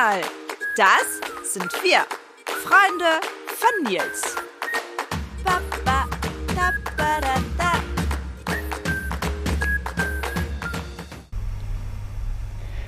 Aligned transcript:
mal, 0.00 0.20
das 0.78 1.52
sind 1.52 1.70
wir, 1.82 1.98
Freunde 2.46 3.20
von 3.46 3.92
Nils. 3.92 4.34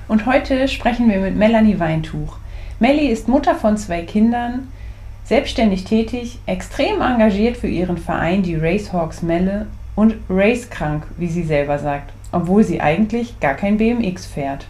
Und 0.07 0.25
heute 0.25 0.67
sprechen 0.67 1.07
wir 1.11 1.19
mit 1.19 1.35
Melanie 1.35 1.79
Weintuch. 1.79 2.37
Melly 2.79 3.09
ist 3.09 3.27
Mutter 3.27 3.53
von 3.53 3.77
zwei 3.77 4.01
Kindern, 4.01 4.71
selbstständig 5.23 5.83
tätig, 5.83 6.39
extrem 6.47 6.99
engagiert 6.99 7.57
für 7.57 7.67
ihren 7.67 7.99
Verein, 7.99 8.41
die 8.41 8.55
Racehawks 8.55 9.21
Melle, 9.21 9.67
und 9.95 10.15
racekrank, 10.31 11.05
wie 11.17 11.27
sie 11.27 11.43
selber 11.43 11.77
sagt, 11.77 12.11
obwohl 12.31 12.63
sie 12.63 12.81
eigentlich 12.81 13.39
gar 13.39 13.53
kein 13.53 13.77
BMX 13.77 14.25
fährt. 14.25 14.65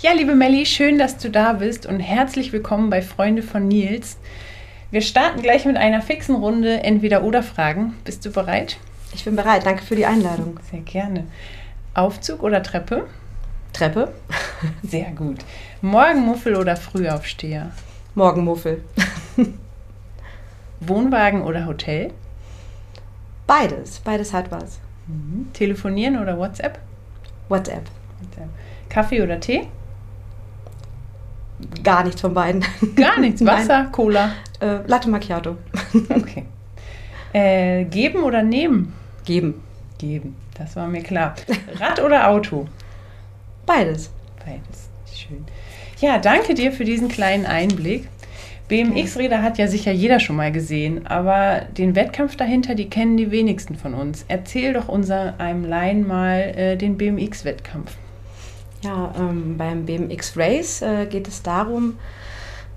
Ja, 0.00 0.12
liebe 0.12 0.36
Melli, 0.36 0.64
schön, 0.64 0.96
dass 0.96 1.18
du 1.18 1.28
da 1.28 1.54
bist 1.54 1.84
und 1.84 1.98
herzlich 1.98 2.52
willkommen 2.52 2.88
bei 2.88 3.02
Freunde 3.02 3.42
von 3.42 3.66
Nils. 3.66 4.16
Wir 4.92 5.00
starten 5.00 5.42
gleich 5.42 5.64
mit 5.64 5.76
einer 5.76 6.02
fixen 6.02 6.36
Runde 6.36 6.84
Entweder-Oder-Fragen. 6.84 7.94
Bist 8.04 8.24
du 8.24 8.30
bereit? 8.30 8.76
Ich 9.12 9.24
bin 9.24 9.34
bereit. 9.34 9.66
Danke 9.66 9.82
für 9.82 9.96
die 9.96 10.06
Einladung. 10.06 10.60
Sehr 10.70 10.82
gerne. 10.82 11.26
Aufzug 11.94 12.44
oder 12.44 12.62
Treppe? 12.62 13.08
Treppe? 13.72 14.14
Sehr 14.84 15.10
gut. 15.10 15.38
Morgenmuffel 15.82 16.54
oder 16.54 16.76
Frühaufsteher? 16.76 17.72
Morgenmuffel. 18.14 18.84
Wohnwagen 20.78 21.42
oder 21.42 21.66
Hotel? 21.66 22.12
Beides. 23.48 23.98
Beides 23.98 24.32
hat 24.32 24.52
was. 24.52 24.78
Mhm. 25.08 25.52
Telefonieren 25.54 26.22
oder 26.22 26.38
WhatsApp? 26.38 26.78
WhatsApp. 27.48 27.82
WhatsApp. 28.20 28.48
Kaffee 28.88 29.22
oder 29.22 29.40
Tee? 29.40 29.66
Gar 31.82 32.04
nichts 32.04 32.20
von 32.20 32.34
beiden. 32.34 32.64
Gar 32.94 33.20
nichts. 33.20 33.44
Wasser, 33.46 33.88
Cola. 33.90 34.32
Äh, 34.60 34.78
Latte 34.86 35.08
Macchiato. 35.08 35.56
Okay. 36.08 36.44
Äh, 37.32 37.84
geben 37.84 38.22
oder 38.22 38.42
nehmen? 38.42 38.92
Geben. 39.24 39.62
Geben. 39.98 40.36
Das 40.56 40.76
war 40.76 40.86
mir 40.86 41.02
klar. 41.02 41.34
Rad 41.78 42.02
oder 42.02 42.28
Auto? 42.28 42.66
Beides. 43.66 44.10
Beides. 44.44 44.88
Schön. 45.12 45.44
Ja, 46.00 46.18
danke 46.18 46.54
dir 46.54 46.72
für 46.72 46.84
diesen 46.84 47.08
kleinen 47.08 47.44
Einblick. 47.44 48.08
BMX-Räder 48.68 49.42
hat 49.42 49.56
ja 49.58 49.66
sicher 49.66 49.92
jeder 49.92 50.20
schon 50.20 50.36
mal 50.36 50.52
gesehen, 50.52 51.06
aber 51.06 51.62
den 51.76 51.96
Wettkampf 51.96 52.36
dahinter, 52.36 52.74
die 52.74 52.90
kennen 52.90 53.16
die 53.16 53.30
wenigsten 53.30 53.76
von 53.76 53.94
uns. 53.94 54.26
Erzähl 54.28 54.74
doch 54.74 54.88
unser 54.88 55.40
einem 55.40 55.64
Laien 55.64 56.06
mal 56.06 56.40
äh, 56.40 56.76
den 56.76 56.98
BMX-Wettkampf. 56.98 57.96
Ja, 58.82 59.12
ähm, 59.18 59.56
beim 59.58 59.86
BMX 59.86 60.36
Race 60.36 60.82
äh, 60.82 61.06
geht 61.06 61.26
es 61.26 61.42
darum, 61.42 61.98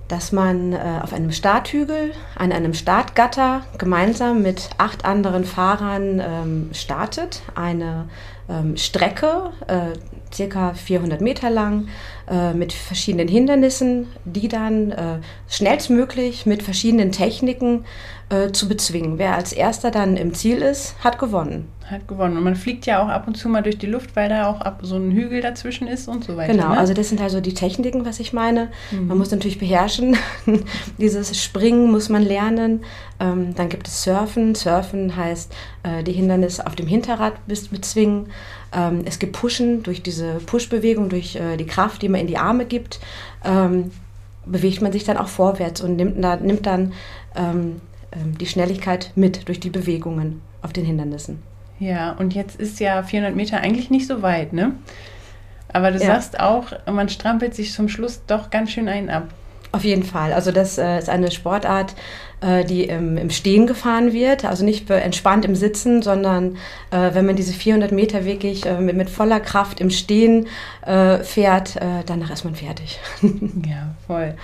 dass 0.08 0.32
man 0.32 0.74
äh, 0.74 1.00
auf 1.02 1.14
einem 1.14 1.32
Starthügel, 1.32 2.12
an 2.36 2.52
einem 2.52 2.74
Startgatter 2.74 3.64
gemeinsam 3.78 4.42
mit 4.42 4.70
acht 4.78 5.06
anderen 5.06 5.46
Fahrern 5.46 6.20
ähm, 6.20 6.70
startet. 6.74 7.44
Eine 7.56 8.10
ähm, 8.50 8.76
Strecke, 8.78 9.52
äh, 9.68 9.94
circa 10.34 10.74
400 10.74 11.22
Meter 11.22 11.50
lang, 11.50 11.88
äh, 12.30 12.54
mit 12.54 12.74
verschiedenen 12.74 13.28
Hindernissen, 13.28 14.08
die 14.26 14.48
dann 14.48 14.92
äh, 14.92 15.20
schnellstmöglich 15.48 16.46
mit 16.46 16.64
verschiedenen 16.64 17.12
Techniken 17.12 17.86
äh, 18.30 18.52
zu 18.52 18.68
bezwingen. 18.68 19.18
Wer 19.18 19.36
als 19.36 19.54
erster 19.54 19.92
dann 19.92 20.18
im 20.18 20.34
Ziel 20.34 20.62
ist, 20.62 20.96
hat 21.04 21.20
gewonnen. 21.20 21.70
Hat 21.92 22.08
gewonnen. 22.08 22.38
Und 22.38 22.44
man 22.44 22.56
fliegt 22.56 22.86
ja 22.86 23.04
auch 23.04 23.10
ab 23.10 23.28
und 23.28 23.36
zu 23.36 23.50
mal 23.50 23.62
durch 23.62 23.78
die 23.78 23.86
Luft, 23.86 24.16
weil 24.16 24.30
da 24.30 24.48
auch 24.48 24.62
so 24.82 24.96
ein 24.96 25.12
Hügel 25.12 25.42
dazwischen 25.42 25.88
ist 25.88 26.08
und 26.08 26.24
so 26.24 26.38
weiter. 26.38 26.54
Genau, 26.54 26.70
ne? 26.70 26.78
also 26.78 26.94
das 26.94 27.10
sind 27.10 27.22
also 27.22 27.42
die 27.42 27.54
Techniken, 27.54 28.06
was 28.06 28.20
ich 28.20 28.34
meine. 28.34 28.70
Mhm. 28.92 29.08
Man 29.08 29.18
muss 29.18 29.32
natürlich 29.32 29.60
beherrschen. 29.60 30.18
Dieses 30.98 31.42
Springen 31.42 31.92
muss 31.92 32.10
man 32.10 32.24
lernen. 32.24 32.84
Ähm, 33.20 33.54
dann 33.56 33.70
gibt 33.70 33.88
es 33.88 34.04
Surfen. 34.04 34.56
Surfen 34.56 35.16
heißt, 35.16 35.54
äh, 35.84 36.04
die 36.04 36.14
Hindernisse 36.14 36.66
auf 36.66 36.76
dem 36.76 36.88
Hinterrad 36.88 37.34
bezwingen. 37.46 38.28
Ähm, 38.74 39.02
es 39.06 39.20
gibt 39.20 39.34
Pushen 39.34 39.84
durch 39.84 40.02
diese 40.02 40.36
Pushbewegung, 40.46 41.10
durch 41.10 41.36
äh, 41.36 41.58
die 41.58 41.66
Kraft, 41.66 42.02
die 42.02 42.10
man 42.10 42.22
in 42.22 42.28
die 42.28 42.38
Arme 42.38 42.66
gibt. 42.66 43.00
Ähm, 43.44 43.92
bewegt 44.46 44.82
man 44.82 44.92
sich 44.92 45.04
dann 45.04 45.18
auch 45.18 45.28
vorwärts 45.28 45.82
und 45.82 45.96
nimmt, 45.98 46.24
da, 46.24 46.36
nimmt 46.38 46.66
dann 46.66 46.94
ähm, 47.36 47.82
ähm, 48.12 48.38
die 48.38 48.48
Schnelligkeit 48.48 49.12
mit 49.16 49.48
durch 49.48 49.60
die 49.60 49.70
Bewegungen 49.70 50.42
auf 50.62 50.74
den 50.74 50.86
Hindernissen. 50.86 51.42
Ja, 51.82 52.12
und 52.12 52.36
jetzt 52.36 52.60
ist 52.62 52.80
ja 52.80 53.02
400 53.02 53.36
Meter 53.36 53.58
eigentlich 53.58 53.90
nicht 53.90 54.06
so 54.06 54.22
weit, 54.22 54.54
ne? 54.54 54.74
Aber 55.74 55.90
du 55.90 55.98
Ja. 55.98 56.06
sagst 56.06 56.40
auch, 56.40 56.66
man 56.86 57.10
strampelt 57.10 57.56
sich 57.56 57.74
zum 57.74 57.90
Schluss 57.90 58.22
doch 58.28 58.52
ganz 58.52 58.70
schön 58.72 58.88
einen 58.88 59.10
ab. 59.10 59.30
Auf 59.72 59.84
jeden 59.84 60.04
Fall. 60.04 60.32
Also 60.34 60.52
das 60.52 60.78
äh, 60.78 61.00
ist 61.00 61.10
eine 61.10 61.32
Sportart, 61.32 61.96
äh, 62.42 62.64
die 62.66 62.84
im, 62.84 63.18
im 63.18 63.30
Stehen 63.32 63.66
gefahren 63.66 64.14
wird. 64.14 64.46
Also 64.46 64.64
nicht 64.64 64.90
entspannt 64.92 65.44
im 65.44 65.56
Sitzen, 65.56 66.04
sondern 66.04 66.58
äh, 66.92 67.14
wenn 67.14 67.26
man 67.26 67.36
diese 67.36 67.54
400 67.54 67.92
Meter 67.92 68.26
wirklich 68.26 68.66
äh, 68.66 68.80
mit, 68.80 68.96
mit 68.96 69.10
voller 69.10 69.40
Kraft 69.40 69.80
im 69.80 69.90
Stehen 69.90 70.48
äh, 70.86 71.20
fährt, 71.20 71.78
äh, 71.78 72.04
danach 72.06 72.30
ist 72.30 72.44
man 72.44 72.54
fertig. 72.54 73.00
Ja, 73.66 73.96
voll. 74.06 74.36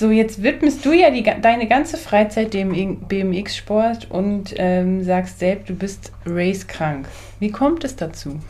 So, 0.00 0.10
jetzt 0.10 0.42
widmest 0.42 0.82
du 0.86 0.92
ja 0.92 1.10
die, 1.10 1.22
deine 1.22 1.68
ganze 1.68 1.98
Freizeit 1.98 2.54
dem 2.54 3.00
BMX-Sport 3.00 4.10
und 4.10 4.54
ähm, 4.56 5.04
sagst 5.04 5.40
selbst, 5.40 5.68
du 5.68 5.74
bist 5.74 6.10
racekrank. 6.24 7.06
Wie 7.38 7.50
kommt 7.50 7.84
es 7.84 7.96
dazu? 7.96 8.40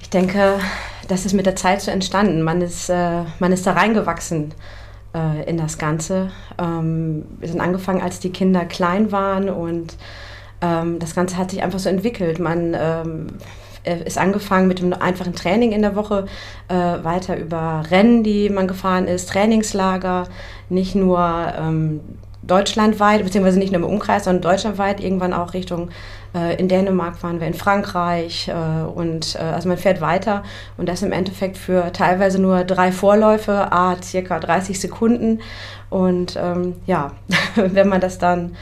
Ich 0.00 0.08
denke, 0.08 0.58
das 1.08 1.26
ist 1.26 1.34
mit 1.34 1.44
der 1.44 1.56
Zeit 1.56 1.82
so 1.82 1.90
entstanden. 1.90 2.40
Man 2.40 2.62
ist, 2.62 2.88
äh, 2.88 3.24
man 3.38 3.52
ist 3.52 3.66
da 3.66 3.72
reingewachsen 3.72 4.54
äh, 5.14 5.46
in 5.46 5.58
das 5.58 5.76
Ganze. 5.76 6.30
Ähm, 6.58 7.26
wir 7.38 7.50
sind 7.50 7.60
angefangen, 7.60 8.00
als 8.00 8.20
die 8.20 8.30
Kinder 8.30 8.64
klein 8.64 9.12
waren 9.12 9.50
und 9.50 9.98
ähm, 10.62 10.98
das 11.00 11.14
Ganze 11.14 11.36
hat 11.36 11.50
sich 11.50 11.62
einfach 11.62 11.80
so 11.80 11.90
entwickelt. 11.90 12.38
Man 12.38 12.74
ähm, 12.74 13.26
äh, 13.26 13.67
ist 13.84 14.18
angefangen 14.18 14.68
mit 14.68 14.80
einem 14.80 14.92
einfachen 14.92 15.34
Training 15.34 15.72
in 15.72 15.82
der 15.82 15.96
Woche, 15.96 16.26
äh, 16.68 16.74
weiter 16.74 17.36
über 17.36 17.82
Rennen, 17.90 18.22
die 18.22 18.48
man 18.50 18.68
gefahren 18.68 19.06
ist, 19.06 19.28
Trainingslager, 19.30 20.28
nicht 20.68 20.94
nur 20.94 21.20
ähm, 21.58 22.00
deutschlandweit, 22.42 23.22
beziehungsweise 23.22 23.58
nicht 23.58 23.72
nur 23.72 23.82
im 23.82 23.88
Umkreis, 23.88 24.24
sondern 24.24 24.42
deutschlandweit, 24.42 25.00
irgendwann 25.00 25.32
auch 25.32 25.54
Richtung 25.54 25.90
äh, 26.34 26.56
in 26.56 26.68
Dänemark 26.68 27.22
waren 27.22 27.40
wir, 27.40 27.46
in 27.46 27.54
Frankreich 27.54 28.48
äh, 28.48 28.84
und 28.84 29.36
äh, 29.36 29.38
also 29.38 29.68
man 29.68 29.78
fährt 29.78 30.00
weiter 30.00 30.42
und 30.76 30.88
das 30.88 31.02
im 31.02 31.12
Endeffekt 31.12 31.56
für 31.56 31.92
teilweise 31.92 32.40
nur 32.40 32.64
drei 32.64 32.92
Vorläufe, 32.92 33.72
a 33.72 33.96
circa 34.02 34.38
30 34.38 34.80
Sekunden 34.80 35.40
und 35.90 36.36
ähm, 36.36 36.76
ja, 36.86 37.12
wenn 37.54 37.88
man 37.88 38.00
das 38.00 38.18
dann 38.18 38.56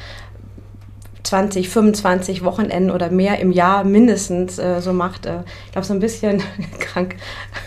20, 1.27 1.69
25 1.69 2.45
Wochenenden 2.45 2.91
oder 2.91 3.11
mehr 3.11 3.41
im 3.41 3.51
Jahr 3.51 3.85
mindestens 3.85 4.59
äh, 4.59 4.81
so 4.81 4.93
macht. 4.93 5.27
Äh, 5.27 5.41
ich 5.67 5.73
glaube, 5.73 5.87
so 5.87 5.93
ein 5.93 6.01
bisschen 6.01 6.43
krank 6.79 7.17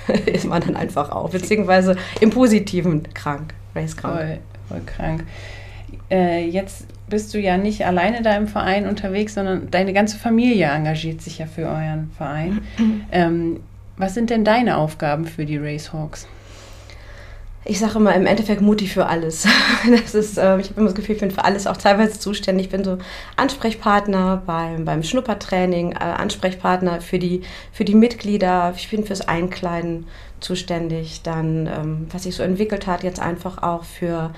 ist 0.25 0.46
man 0.46 0.62
dann 0.62 0.75
einfach 0.75 1.12
auch, 1.12 1.30
beziehungsweise 1.30 1.96
im 2.22 2.30
Positiven 2.30 3.03
krank, 3.14 3.53
racekrank. 3.75 4.16
Voll, 4.16 4.38
voll 4.69 4.81
krank. 4.86 5.25
Äh, 6.09 6.48
jetzt 6.48 6.86
bist 7.09 7.34
du 7.34 7.40
ja 7.40 7.58
nicht 7.58 7.86
alleine 7.86 8.22
da 8.22 8.36
im 8.36 8.48
Verein 8.48 8.88
unterwegs, 8.88 9.34
sondern 9.34 9.69
deine 9.69 9.94
ganze 9.94 10.18
Familie 10.18 10.68
engagiert 10.68 11.22
sich 11.22 11.40
ja 11.40 11.46
für 11.46 11.68
euren 11.68 12.12
Verein. 12.18 12.62
ähm, 13.12 13.59
was 13.98 14.14
sind 14.14 14.30
denn 14.30 14.46
deine 14.46 14.78
Aufgaben 14.78 15.25
für 15.25 15.46
die 15.46 15.58
Racehawks? 15.58 16.28
Ich 17.69 17.78
sage 17.78 18.00
immer 18.00 18.16
im 18.16 18.25
Endeffekt 18.25 18.62
Mutti 18.62 18.88
für 18.88 19.06
alles. 19.06 19.47
Das 19.91 20.16
ist, 20.16 20.40
äh, 20.40 20.59
ich 20.59 20.69
habe 20.69 20.80
immer 20.80 20.88
das 20.88 20.96
Gefühl, 20.96 21.13
ich 21.16 21.22
bin 21.22 21.30
für 21.30 21.46
alles 21.46 21.68
auch 21.68 21.78
teilweise 21.78 22.19
zuständig. 22.19 22.66
Ich 22.66 22.72
bin 22.72 22.84
so 22.84 22.97
Ansprechpartner 23.35 24.41
beim, 24.44 24.85
beim 24.85 25.03
Schnuppertraining, 25.03 25.91
äh, 25.91 25.97
Ansprechpartner 26.00 27.00
für 27.00 27.19
die, 27.19 27.41
für 27.72 27.85
die 27.85 27.94
Mitglieder. 27.94 28.74
Ich 28.75 28.90
bin 28.90 29.06
fürs 29.06 29.22
Einkleiden 29.22 30.07
zuständig. 30.39 31.21
Dann, 31.21 31.68
ähm, 31.68 32.07
was 32.12 32.24
sich 32.24 32.36
so 32.36 32.42
entwickelt 32.42 32.88
hat, 32.88 33.04
jetzt 33.04 33.19
einfach 33.19 33.62
auch 33.62 33.83
für 33.83 34.31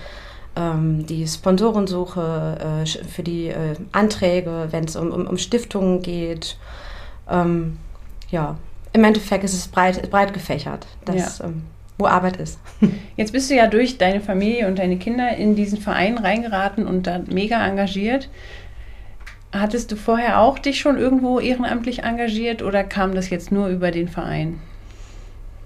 ähm, 0.57 1.05
die 1.05 1.25
Sponsorensuche, 1.25 2.83
äh, 2.83 2.85
für 2.85 3.23
die 3.23 3.47
äh, 3.47 3.75
Anträge, 3.93 4.67
wenn 4.71 4.83
es 4.83 4.97
um, 4.97 5.09
um, 5.09 5.25
um 5.25 5.37
Stiftungen 5.37 6.01
geht. 6.01 6.57
Ähm, 7.29 7.77
ja, 8.29 8.57
im 8.91 9.05
Endeffekt 9.05 9.45
ist 9.45 9.53
es 9.53 9.69
breit, 9.69 10.11
breit 10.11 10.33
gefächert, 10.33 10.85
das, 11.05 11.39
ähm, 11.39 11.63
wo 12.01 12.07
Arbeit 12.07 12.37
ist. 12.37 12.59
Jetzt 13.15 13.31
bist 13.31 13.49
du 13.49 13.55
ja 13.55 13.67
durch 13.67 13.97
deine 13.97 14.21
Familie 14.21 14.67
und 14.67 14.79
deine 14.79 14.97
Kinder 14.97 15.35
in 15.37 15.55
diesen 15.55 15.79
Verein 15.79 16.17
reingeraten 16.17 16.85
und 16.87 17.07
da 17.07 17.21
mega 17.29 17.65
engagiert. 17.65 18.29
Hattest 19.53 19.91
du 19.91 19.95
vorher 19.95 20.39
auch 20.39 20.59
dich 20.59 20.79
schon 20.79 20.97
irgendwo 20.97 21.39
ehrenamtlich 21.39 22.03
engagiert 22.03 22.61
oder 22.61 22.83
kam 22.83 23.13
das 23.15 23.29
jetzt 23.29 23.51
nur 23.51 23.67
über 23.67 23.91
den 23.91 24.07
Verein? 24.07 24.59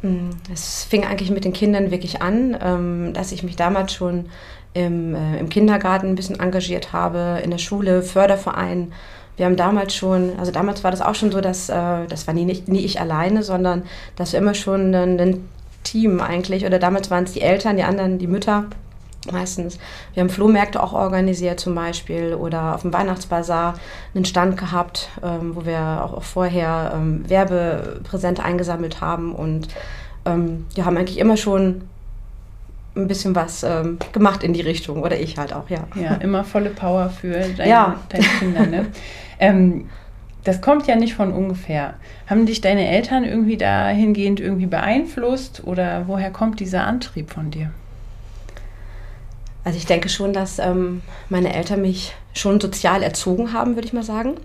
Mm, 0.01 0.31
Es 0.51 0.83
fing 0.83 1.05
eigentlich 1.05 1.31
mit 1.31 1.45
den 1.45 1.53
Kindern 1.53 1.91
wirklich 1.91 2.21
an, 2.21 2.57
ähm, 2.61 3.13
dass 3.13 3.31
ich 3.31 3.43
mich 3.43 3.55
damals 3.55 3.93
schon 3.93 4.25
im, 4.73 5.15
äh, 5.15 5.37
im 5.39 5.49
Kindergarten 5.49 6.07
ein 6.07 6.15
bisschen 6.15 6.39
engagiert 6.39 6.93
habe, 6.93 7.41
in 7.43 7.51
der 7.51 7.59
Schule, 7.59 8.01
Förderverein. 8.01 8.91
Wir 9.37 9.45
haben 9.45 9.55
damals 9.55 9.93
schon, 9.95 10.31
also 10.39 10.51
damals 10.51 10.83
war 10.83 10.91
das 10.91 11.01
auch 11.01 11.15
schon 11.15 11.31
so, 11.31 11.41
dass 11.41 11.69
äh, 11.69 12.07
das 12.07 12.25
war 12.27 12.33
nie, 12.33 12.45
nie 12.67 12.85
ich 12.85 12.99
alleine, 12.99 13.43
sondern 13.43 13.83
dass 14.15 14.33
wir 14.33 14.39
immer 14.39 14.53
schon 14.53 14.95
einen 14.95 15.49
Team 15.85 16.19
eigentlich. 16.19 16.65
Oder 16.65 16.79
damals 16.79 17.09
waren 17.09 17.23
es 17.23 17.31
die 17.31 17.41
Eltern, 17.41 17.77
die 17.77 17.83
anderen 17.83 18.19
die 18.19 18.27
Mütter 18.27 18.65
meistens. 19.31 19.79
Wir 20.13 20.21
haben 20.21 20.29
Flohmärkte 20.29 20.81
auch 20.81 20.93
organisiert 20.93 21.59
zum 21.59 21.75
Beispiel 21.75 22.33
oder 22.33 22.75
auf 22.75 22.81
dem 22.81 22.93
Weihnachtsbazar 22.93 23.75
einen 24.13 24.25
Stand 24.25 24.57
gehabt, 24.57 25.09
ähm, 25.23 25.55
wo 25.55 25.65
wir 25.65 26.03
auch, 26.03 26.21
vorher 26.23 26.93
ähm, 26.95 27.27
Werbepräsente 27.27 28.43
eingesammelt 28.43 29.01
haben 29.01 29.33
und 29.33 29.67
ähm, 30.25 30.65
wir 30.73 30.85
haben 30.85 30.97
eigentlich 30.97 31.19
immer 31.19 31.37
schon 31.37 31.81
ein 32.95 33.07
bisschen 33.07 33.35
was 33.35 33.63
ähm, 33.63 33.97
gemacht 34.13 34.43
in 34.43 34.53
die 34.53 34.61
Richtung 34.61 35.03
oder 35.03 35.19
ich 35.19 35.37
halt 35.37 35.53
auch, 35.53 35.69
ja. 35.69 35.87
Ja, 35.95 36.15
immer 36.15 36.43
volle 36.43 36.69
Power 36.69 37.09
für 37.09 37.33
deine, 37.33 37.69
ja. 37.69 37.95
deine 38.09 38.23
Kinder, 38.39 38.65
ne? 38.65 38.85
das 40.45 40.61
kommt 40.61 40.87
ja 40.87 40.95
nicht 40.95 41.15
von 41.15 41.33
ungefähr. 41.33 41.95
Haben 42.27 42.45
dich 42.45 42.61
deine 42.61 42.87
Eltern 42.87 43.25
irgendwie 43.25 43.57
dahingehend 43.57 44.39
irgendwie 44.39 44.67
beeinflusst 44.67 45.63
oder 45.65 46.07
woher 46.07 46.31
kommt 46.31 46.59
dieser 46.59 46.85
Antrieb 46.85 47.31
von 47.31 47.49
dir? 47.49 47.71
Also 49.63 49.77
ich 49.79 49.87
denke 49.87 50.07
schon, 50.07 50.31
dass 50.31 50.59
ähm, 50.59 51.01
meine 51.29 51.51
Eltern 51.53 51.81
mich 51.81 52.13
schon 52.33 52.61
sozial 52.61 53.01
erzogen 53.01 53.53
haben, 53.53 53.73
würde 53.75 53.87
ich 53.87 53.93
mal 53.93 54.03
sagen. 54.03 54.35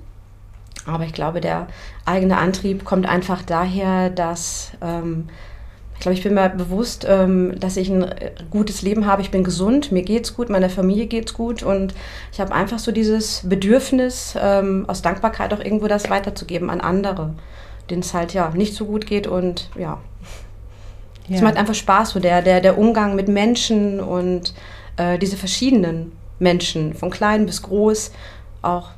Aber 0.87 1.05
ich 1.05 1.12
glaube, 1.12 1.43
der 1.43 1.67
eigene 2.06 2.38
Antrieb 2.38 2.87
kommt 2.87 3.06
einfach 3.06 3.43
daher, 3.43 4.08
dass 4.08 4.73
ähm, 4.81 5.29
ich 6.00 6.02
glaube, 6.02 6.14
ich 6.14 6.23
bin 6.23 6.32
mir 6.32 6.49
bewusst, 6.49 7.05
ähm, 7.06 7.61
dass 7.61 7.76
ich 7.76 7.91
ein 7.91 8.02
äh, 8.02 8.31
gutes 8.49 8.81
Leben 8.81 9.05
habe. 9.05 9.20
Ich 9.20 9.31
bin 9.31 9.44
gesund, 9.44 9.93
mir 9.93 10.00
geht's 10.00 10.35
gut, 10.35 10.49
meiner 10.49 10.70
Familie 10.70 11.05
geht's 11.05 11.35
gut 11.35 11.62
und 11.62 11.93
ich 12.32 12.41
habe 12.41 12.55
einfach 12.55 12.79
so 12.79 12.91
dieses 12.91 13.43
Bedürfnis, 13.47 14.35
ähm, 14.41 14.87
aus 14.88 15.02
Dankbarkeit 15.02 15.52
auch 15.52 15.61
irgendwo 15.62 15.88
das 15.88 16.08
weiterzugeben 16.08 16.70
an 16.70 16.81
andere, 16.81 17.35
denen 17.91 18.00
es 18.00 18.14
halt 18.14 18.32
ja 18.32 18.49
nicht 18.55 18.75
so 18.75 18.87
gut 18.87 19.06
geht 19.06 19.26
und 19.26 19.69
ja. 19.79 20.00
Es 21.29 21.41
ja. 21.41 21.43
macht 21.43 21.58
einfach 21.58 21.75
Spaß, 21.75 22.08
so 22.08 22.19
der, 22.19 22.41
der, 22.41 22.62
der 22.62 22.79
Umgang 22.79 23.14
mit 23.14 23.29
Menschen 23.29 24.00
und 24.00 24.55
äh, 24.96 25.19
diese 25.19 25.37
verschiedenen 25.37 26.12
Menschen, 26.38 26.94
von 26.94 27.11
klein 27.11 27.44
bis 27.44 27.61
groß, 27.61 28.11
auch 28.62 28.88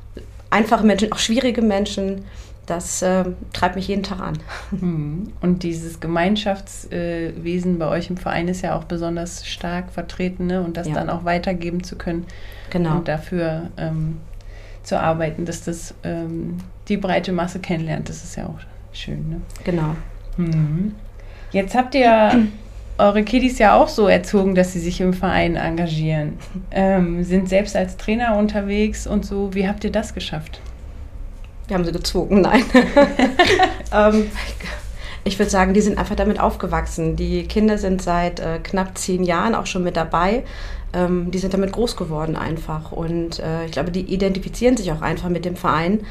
einfache 0.49 0.85
Menschen, 0.85 1.11
auch 1.11 1.19
schwierige 1.19 1.63
Menschen, 1.63 2.23
das 2.65 3.01
äh, 3.01 3.25
treibt 3.51 3.75
mich 3.75 3.87
jeden 3.87 4.03
Tag 4.03 4.19
an. 4.19 4.37
Hm. 4.69 5.33
Und 5.41 5.63
dieses 5.63 5.99
Gemeinschaftswesen 5.99 7.77
bei 7.77 7.87
euch 7.87 8.09
im 8.09 8.17
Verein 8.17 8.47
ist 8.47 8.61
ja 8.61 8.75
auch 8.75 8.85
besonders 8.85 9.45
stark 9.45 9.91
vertreten 9.91 10.47
ne? 10.47 10.61
und 10.61 10.77
das 10.77 10.87
ja. 10.87 10.93
dann 10.93 11.09
auch 11.09 11.25
weitergeben 11.25 11.83
zu 11.83 11.97
können 11.97 12.25
genau. 12.69 12.97
und 12.97 13.07
dafür 13.07 13.69
ähm, 13.77 14.17
zu 14.83 14.99
arbeiten, 14.99 15.45
dass 15.45 15.63
das 15.63 15.93
ähm, 16.03 16.57
die 16.87 16.97
breite 16.97 17.31
Masse 17.31 17.59
kennenlernt, 17.59 18.09
das 18.09 18.23
ist 18.23 18.35
ja 18.35 18.45
auch 18.45 18.59
schön. 18.93 19.29
Ne? 19.29 19.41
Genau. 19.63 19.95
Hm. 20.37 20.95
Jetzt 21.51 21.75
habt 21.75 21.95
ihr 21.95 22.47
eure 22.97 23.23
Kiddies 23.23 23.59
ja 23.59 23.75
auch 23.75 23.89
so 23.89 24.07
erzogen, 24.07 24.55
dass 24.55 24.71
sie 24.71 24.79
sich 24.79 25.01
im 25.01 25.13
Verein 25.13 25.57
engagieren, 25.57 26.37
ähm, 26.71 27.23
sind 27.23 27.49
selbst 27.49 27.75
als 27.75 27.97
Trainer 27.97 28.37
unterwegs 28.37 29.05
und 29.05 29.25
so. 29.25 29.53
Wie 29.53 29.67
habt 29.67 29.83
ihr 29.83 29.91
das 29.91 30.13
geschafft? 30.13 30.61
Wir 31.67 31.75
haben 31.75 31.85
sie 31.85 31.91
gezwungen, 31.91 32.41
nein. 32.41 32.63
ähm, 33.93 34.31
ich 35.23 35.39
würde 35.39 35.49
sagen, 35.49 35.73
die 35.73 35.81
sind 35.81 35.97
einfach 35.97 36.15
damit 36.15 36.39
aufgewachsen. 36.39 37.15
Die 37.15 37.43
Kinder 37.47 37.77
sind 37.77 38.01
seit 38.01 38.39
äh, 38.39 38.59
knapp 38.61 38.97
zehn 38.97 39.23
Jahren 39.23 39.55
auch 39.55 39.65
schon 39.65 39.83
mit 39.83 39.95
dabei. 39.95 40.43
Ähm, 40.93 41.31
die 41.31 41.39
sind 41.39 41.53
damit 41.53 41.71
groß 41.71 41.95
geworden 41.95 42.35
einfach. 42.35 42.91
Und 42.91 43.39
äh, 43.39 43.65
ich 43.65 43.71
glaube, 43.71 43.91
die 43.91 44.01
identifizieren 44.01 44.75
sich 44.75 44.91
auch 44.91 45.01
einfach 45.01 45.29
mit 45.29 45.45
dem 45.45 45.55
Verein. 45.55 46.01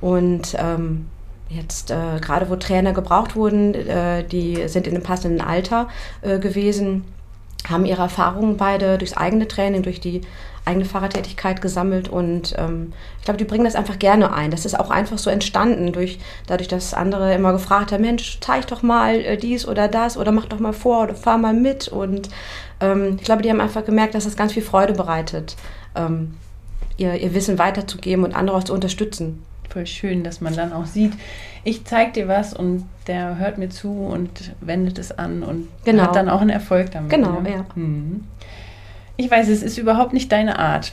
Und 0.00 0.56
ähm, 0.58 1.06
jetzt 1.50 1.90
äh, 1.90 2.18
gerade 2.20 2.48
wo 2.48 2.56
Trainer 2.56 2.92
gebraucht 2.92 3.36
wurden, 3.36 3.74
äh, 3.74 4.24
die 4.24 4.66
sind 4.68 4.86
in 4.86 4.94
einem 4.94 5.02
passenden 5.02 5.42
Alter 5.42 5.88
äh, 6.22 6.38
gewesen, 6.38 7.04
haben 7.68 7.84
ihre 7.84 8.02
Erfahrungen 8.02 8.56
beide 8.56 8.98
durchs 8.98 9.16
eigene 9.16 9.46
Training, 9.46 9.82
durch 9.82 10.00
die 10.00 10.22
eigene 10.64 10.84
Fahrradtätigkeit 10.84 11.60
gesammelt 11.60 12.08
und 12.08 12.54
ähm, 12.56 12.92
ich 13.18 13.24
glaube, 13.24 13.38
die 13.38 13.44
bringen 13.44 13.64
das 13.64 13.74
einfach 13.74 13.98
gerne 13.98 14.32
ein. 14.32 14.50
Das 14.50 14.64
ist 14.64 14.78
auch 14.78 14.90
einfach 14.90 15.18
so 15.18 15.28
entstanden, 15.28 15.92
durch, 15.92 16.18
dadurch, 16.46 16.68
dass 16.68 16.94
andere 16.94 17.34
immer 17.34 17.52
gefragt 17.52 17.92
haben, 17.92 18.02
Mensch, 18.02 18.38
zeig 18.40 18.66
doch 18.68 18.82
mal 18.82 19.16
äh, 19.16 19.36
dies 19.36 19.66
oder 19.66 19.88
das 19.88 20.16
oder 20.16 20.32
mach 20.32 20.46
doch 20.46 20.60
mal 20.60 20.72
vor 20.72 21.04
oder 21.04 21.14
fahr 21.14 21.38
mal 21.38 21.54
mit 21.54 21.88
und 21.88 22.28
ähm, 22.80 23.16
ich 23.18 23.24
glaube, 23.24 23.42
die 23.42 23.50
haben 23.50 23.60
einfach 23.60 23.84
gemerkt, 23.84 24.14
dass 24.14 24.24
das 24.24 24.36
ganz 24.36 24.52
viel 24.52 24.62
Freude 24.62 24.92
bereitet, 24.92 25.56
ähm, 25.94 26.34
ihr, 26.96 27.14
ihr 27.14 27.34
Wissen 27.34 27.58
weiterzugeben 27.58 28.24
und 28.24 28.34
andere 28.34 28.56
auch 28.56 28.64
zu 28.64 28.72
unterstützen 28.72 29.42
voll 29.72 29.86
schön, 29.86 30.22
dass 30.22 30.40
man 30.40 30.54
dann 30.54 30.72
auch 30.72 30.86
sieht, 30.86 31.12
ich 31.64 31.84
zeige 31.84 32.12
dir 32.12 32.28
was 32.28 32.52
und 32.54 32.84
der 33.06 33.38
hört 33.38 33.58
mir 33.58 33.70
zu 33.70 33.90
und 33.90 34.52
wendet 34.60 34.98
es 34.98 35.16
an 35.16 35.42
und 35.42 35.68
genau. 35.84 36.04
hat 36.04 36.16
dann 36.16 36.28
auch 36.28 36.40
einen 36.40 36.50
Erfolg 36.50 36.90
damit. 36.90 37.10
Genau, 37.10 37.40
ne? 37.40 37.50
ja. 37.50 37.64
Mhm. 37.74 38.24
Ich 39.16 39.30
weiß, 39.30 39.48
es 39.48 39.62
ist 39.62 39.78
überhaupt 39.78 40.12
nicht 40.12 40.32
deine 40.32 40.58
Art. 40.58 40.92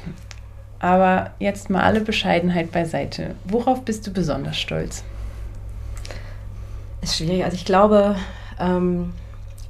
Aber 0.79 1.31
jetzt 1.39 1.69
mal 1.69 1.81
alle 1.81 2.01
Bescheidenheit 2.01 2.71
beiseite. 2.71 3.35
Worauf 3.45 3.83
bist 3.83 4.07
du 4.07 4.11
besonders 4.11 4.57
stolz? 4.57 5.03
Ist 7.01 7.17
schwierig. 7.17 7.43
Also 7.43 7.55
ich 7.55 7.65
glaube, 7.65 8.15
ähm, 8.59 9.13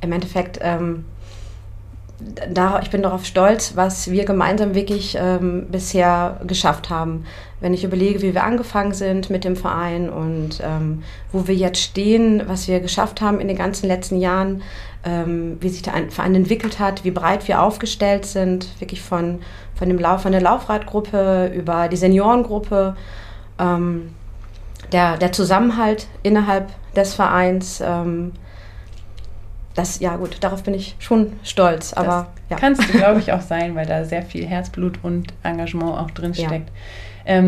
im 0.02 0.12
Endeffekt 0.12 0.60
ähm, 0.62 1.06
da, 2.20 2.80
ich 2.82 2.90
bin 2.90 3.02
darauf 3.02 3.26
stolz, 3.26 3.74
was 3.76 4.12
wir 4.12 4.26
gemeinsam 4.26 4.76
wirklich 4.76 5.18
ähm, 5.20 5.68
bisher 5.72 6.40
geschafft 6.46 6.90
haben. 6.90 7.26
Wenn 7.62 7.74
ich 7.74 7.84
überlege, 7.84 8.22
wie 8.22 8.34
wir 8.34 8.44
angefangen 8.44 8.94
sind 8.94 9.30
mit 9.30 9.44
dem 9.44 9.56
Verein 9.56 10.10
und 10.10 10.60
ähm, 10.62 11.04
wo 11.32 11.48
wir 11.48 11.56
jetzt 11.56 11.82
stehen, 11.82 12.44
was 12.48 12.68
wir 12.68 12.80
geschafft 12.82 13.22
haben 13.22 13.40
in 13.40 13.48
den 13.48 13.58
ganzen 13.58 13.88
letzten 13.88 14.20
Jahren, 14.20 14.62
ähm, 15.04 15.58
wie 15.62 15.70
sich 15.70 15.82
der 15.82 15.94
Verein 16.10 16.36
entwickelt 16.36 16.80
hat, 16.80 17.04
wie 17.04 17.12
breit 17.12 17.48
wir 17.48 17.62
aufgestellt 17.62 18.26
sind, 18.26 18.68
wirklich 18.80 19.02
von, 19.02 19.40
von, 19.76 19.88
dem 19.88 19.98
Lauf, 19.98 20.22
von 20.24 20.32
der 20.32 20.42
Laufradgruppe 20.42 21.52
über 21.56 21.88
die 21.88 21.98
Seniorengruppe, 21.98 22.96
ähm, 23.60 24.14
der, 24.92 25.18
der 25.18 25.32
Zusammenhalt 25.32 26.08
innerhalb 26.24 26.70
des 26.96 27.14
Vereins 27.14 27.82
ähm, 27.86 28.34
das, 29.80 30.00
ja 30.00 30.18
gut, 30.18 30.38
darauf 30.42 30.64
bin 30.64 30.74
ich 30.74 30.96
schon 31.00 31.34
stolz. 31.44 31.94
Aber 31.94 32.28
ja. 32.50 32.58
kannst 32.58 32.84
du, 32.84 32.98
glaube 32.98 33.20
ich, 33.20 33.32
auch 33.32 33.42
sein, 33.54 33.76
weil 33.76 33.86
da 33.86 34.04
sehr 34.04 34.24
viel 34.24 34.46
Herzblut 34.46 35.00
und 35.04 35.34
Engagement 35.44 35.98
auch 35.98 36.12
drin 36.12 36.34
steckt. 36.34 36.70
Ja. 37.26 37.40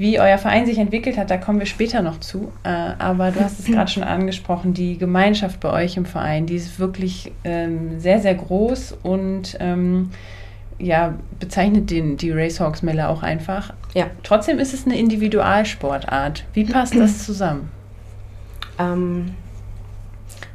Wie 0.00 0.18
euer 0.18 0.38
Verein 0.38 0.64
sich 0.64 0.78
entwickelt 0.78 1.18
hat, 1.18 1.30
da 1.30 1.36
kommen 1.36 1.58
wir 1.58 1.66
später 1.66 2.00
noch 2.00 2.20
zu. 2.20 2.50
Äh, 2.62 2.70
aber 2.70 3.32
du 3.32 3.40
hast 3.40 3.60
es 3.60 3.66
gerade 3.66 3.90
schon 3.90 4.02
angesprochen, 4.02 4.72
die 4.72 4.96
Gemeinschaft 4.96 5.60
bei 5.60 5.70
euch 5.70 5.98
im 5.98 6.06
Verein, 6.06 6.46
die 6.46 6.54
ist 6.54 6.80
wirklich 6.80 7.32
ähm, 7.44 8.00
sehr, 8.00 8.18
sehr 8.18 8.34
groß 8.34 8.96
und 9.02 9.58
ähm, 9.60 10.08
ja, 10.78 11.12
bezeichnet 11.38 11.90
den, 11.90 12.16
die 12.16 12.30
Racehawks 12.30 12.80
Melle 12.80 13.10
auch 13.10 13.22
einfach. 13.22 13.74
Ja. 13.92 14.06
Trotzdem 14.22 14.58
ist 14.58 14.72
es 14.72 14.86
eine 14.86 14.98
Individualsportart. 14.98 16.46
Wie 16.54 16.64
passt 16.64 16.96
das 16.96 17.18
zusammen? 17.26 17.68
Ähm, 18.78 19.34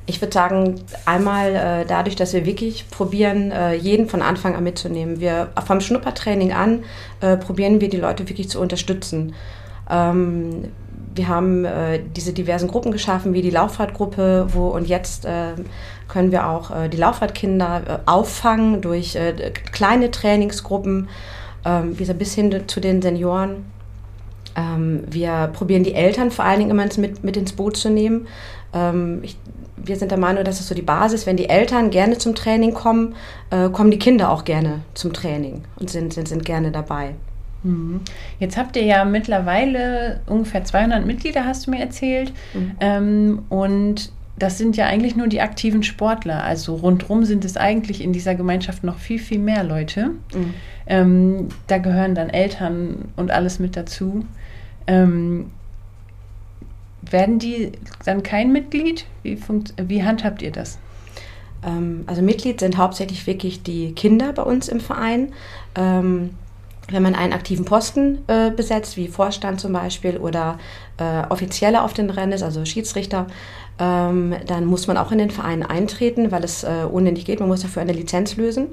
ich 0.08 0.22
würde 0.22 0.34
sagen, 0.34 0.76
einmal 1.06 1.56
äh, 1.56 1.86
dadurch, 1.86 2.16
dass 2.16 2.34
wir 2.34 2.46
wirklich 2.46 2.90
probieren, 2.90 3.52
äh, 3.52 3.74
jeden 3.74 4.08
von 4.08 4.22
Anfang 4.22 4.56
an 4.56 4.64
mitzunehmen. 4.64 5.20
Wir 5.20 5.50
vom 5.66 5.82
Schnuppertraining 5.82 6.54
an 6.54 6.84
äh, 7.22 7.38
probieren 7.38 7.82
wir 7.82 7.90
die 7.90 7.98
Leute 7.98 8.28
wirklich 8.30 8.50
zu 8.50 8.60
unterstützen. 8.60 9.34
Ähm, 9.90 10.66
wir 11.16 11.28
haben 11.28 11.66
äh, 11.66 12.02
diese 12.16 12.34
diversen 12.34 12.68
Gruppen 12.68 12.92
geschaffen, 12.92 13.34
wie 13.34 13.42
die 13.42 13.50
Laufradgruppe, 13.50 14.48
wo 14.50 14.68
und 14.68 14.88
jetzt 14.88 15.26
äh, 15.26 15.54
können 16.08 16.32
wir 16.32 16.50
auch 16.50 16.72
äh, 16.72 16.90
die 16.90 16.98
Laufradkinder 16.98 18.02
auffangen 18.06 18.82
durch 18.82 19.18
kleine 19.72 20.12
Trainingsgruppen, 20.12 21.08
ähm, 21.66 21.96
bis 21.96 22.34
hin 22.36 22.64
zu 22.68 22.80
den 22.80 23.02
Senioren. 23.02 23.66
Ähm, 24.56 25.04
wir 25.08 25.50
probieren 25.54 25.84
die 25.84 25.94
Eltern 25.94 26.32
vor 26.32 26.46
allen 26.46 26.60
Dingen 26.60 26.72
immer 26.72 26.86
mit, 26.98 27.24
mit 27.24 27.38
ins 27.38 27.54
Boot 27.54 27.78
zu 27.78 27.90
nehmen. 27.90 28.28
Ähm, 28.75 29.22
ich 29.24 29.38
wir 29.88 29.96
sind 29.96 30.12
der 30.12 30.17
Meinung, 30.17 30.44
das 30.44 30.60
ist 30.60 30.67
so 30.67 30.75
die 30.75 30.82
Basis. 30.82 31.25
Wenn 31.25 31.38
die 31.38 31.50
Eltern 31.50 31.89
gerne 31.89 32.17
zum 32.17 32.36
Training 32.36 32.74
kommen, 32.74 33.15
äh, 33.50 33.70
kommen 33.70 33.91
die 33.91 34.00
Kinder 34.00 34.32
auch 34.32 34.44
gerne 34.44 34.82
zum 34.94 35.13
Training 35.13 35.63
und 35.77 35.89
sind, 35.89 36.13
sind, 36.13 36.27
sind 36.27 36.46
gerne 36.46 36.72
dabei. 36.72 37.15
Mhm. 37.63 38.01
Jetzt 38.39 38.58
habt 38.58 38.75
ihr 38.75 38.84
ja 38.84 39.05
mittlerweile 39.05 40.22
ungefähr 40.27 40.63
200 40.63 41.05
Mitglieder, 41.05 41.46
hast 41.46 41.67
du 41.67 41.72
mir 41.72 41.79
erzählt. 41.79 42.34
Mhm. 42.53 42.72
Ähm, 42.79 43.39
und 43.50 44.12
das 44.38 44.58
sind 44.58 44.75
ja 44.75 44.86
eigentlich 44.86 45.15
nur 45.15 45.27
die 45.27 45.41
aktiven 45.41 45.84
Sportler. 45.84 46.44
Also 46.44 46.75
rundherum 46.75 47.24
sind 47.24 47.46
es 47.46 47.58
eigentlich 47.58 48.03
in 48.03 48.12
dieser 48.12 48.36
Gemeinschaft 48.36 48.84
noch 48.84 48.98
viel, 48.98 49.20
viel 49.20 49.39
mehr 49.39 49.63
Leute. 49.63 50.12
Mhm. 50.34 50.53
Ähm, 50.88 51.48
da 51.67 51.77
gehören 51.77 52.15
dann 52.15 52.29
Eltern 52.29 53.10
und 53.15 53.32
alles 53.32 53.60
mit 53.60 53.75
dazu. 53.77 54.25
Ähm, 54.88 55.51
werden 57.16 57.40
die 57.40 57.72
dann 58.04 58.24
kein 58.24 58.52
Mitglied? 58.52 59.06
Wie, 59.24 59.40
wie 59.78 60.04
handhabt 60.04 60.42
ihr 60.42 60.52
das? 60.52 60.78
Ähm, 61.66 62.04
also 62.08 62.22
Mitglied 62.22 62.60
sind 62.60 62.78
hauptsächlich 62.78 63.26
wirklich 63.26 63.64
die 63.64 63.94
Kinder 63.94 64.34
bei 64.34 64.44
uns 64.44 64.68
im 64.68 64.82
Verein. 64.82 65.32
Ähm, 65.76 66.32
wenn 66.90 67.02
man 67.02 67.16
einen 67.16 67.32
aktiven 67.32 67.64
Posten 67.64 68.20
äh, 68.28 68.52
besetzt, 68.52 68.98
wie 68.98 69.08
Vorstand 69.08 69.62
zum 69.62 69.72
Beispiel 69.72 70.18
oder 70.18 70.60
äh, 70.98 71.24
Offizielle 71.30 71.82
auf 71.82 71.94
den 71.94 72.10
Rennen 72.10 72.34
ist, 72.34 72.44
also 72.44 72.66
Schiedsrichter, 72.66 73.28
ähm, 73.80 74.36
dann 74.46 74.66
muss 74.66 74.86
man 74.88 74.98
auch 74.98 75.12
in 75.12 75.18
den 75.18 75.32
Verein 75.32 75.64
eintreten, 75.64 76.32
weil 76.32 76.44
es 76.44 76.64
äh, 76.66 76.86
ohne 76.92 77.14
nicht 77.14 77.26
geht. 77.26 77.40
Man 77.40 77.50
muss 77.50 77.62
dafür 77.62 77.82
eine 77.82 77.94
Lizenz 77.94 78.36
lösen. 78.36 78.68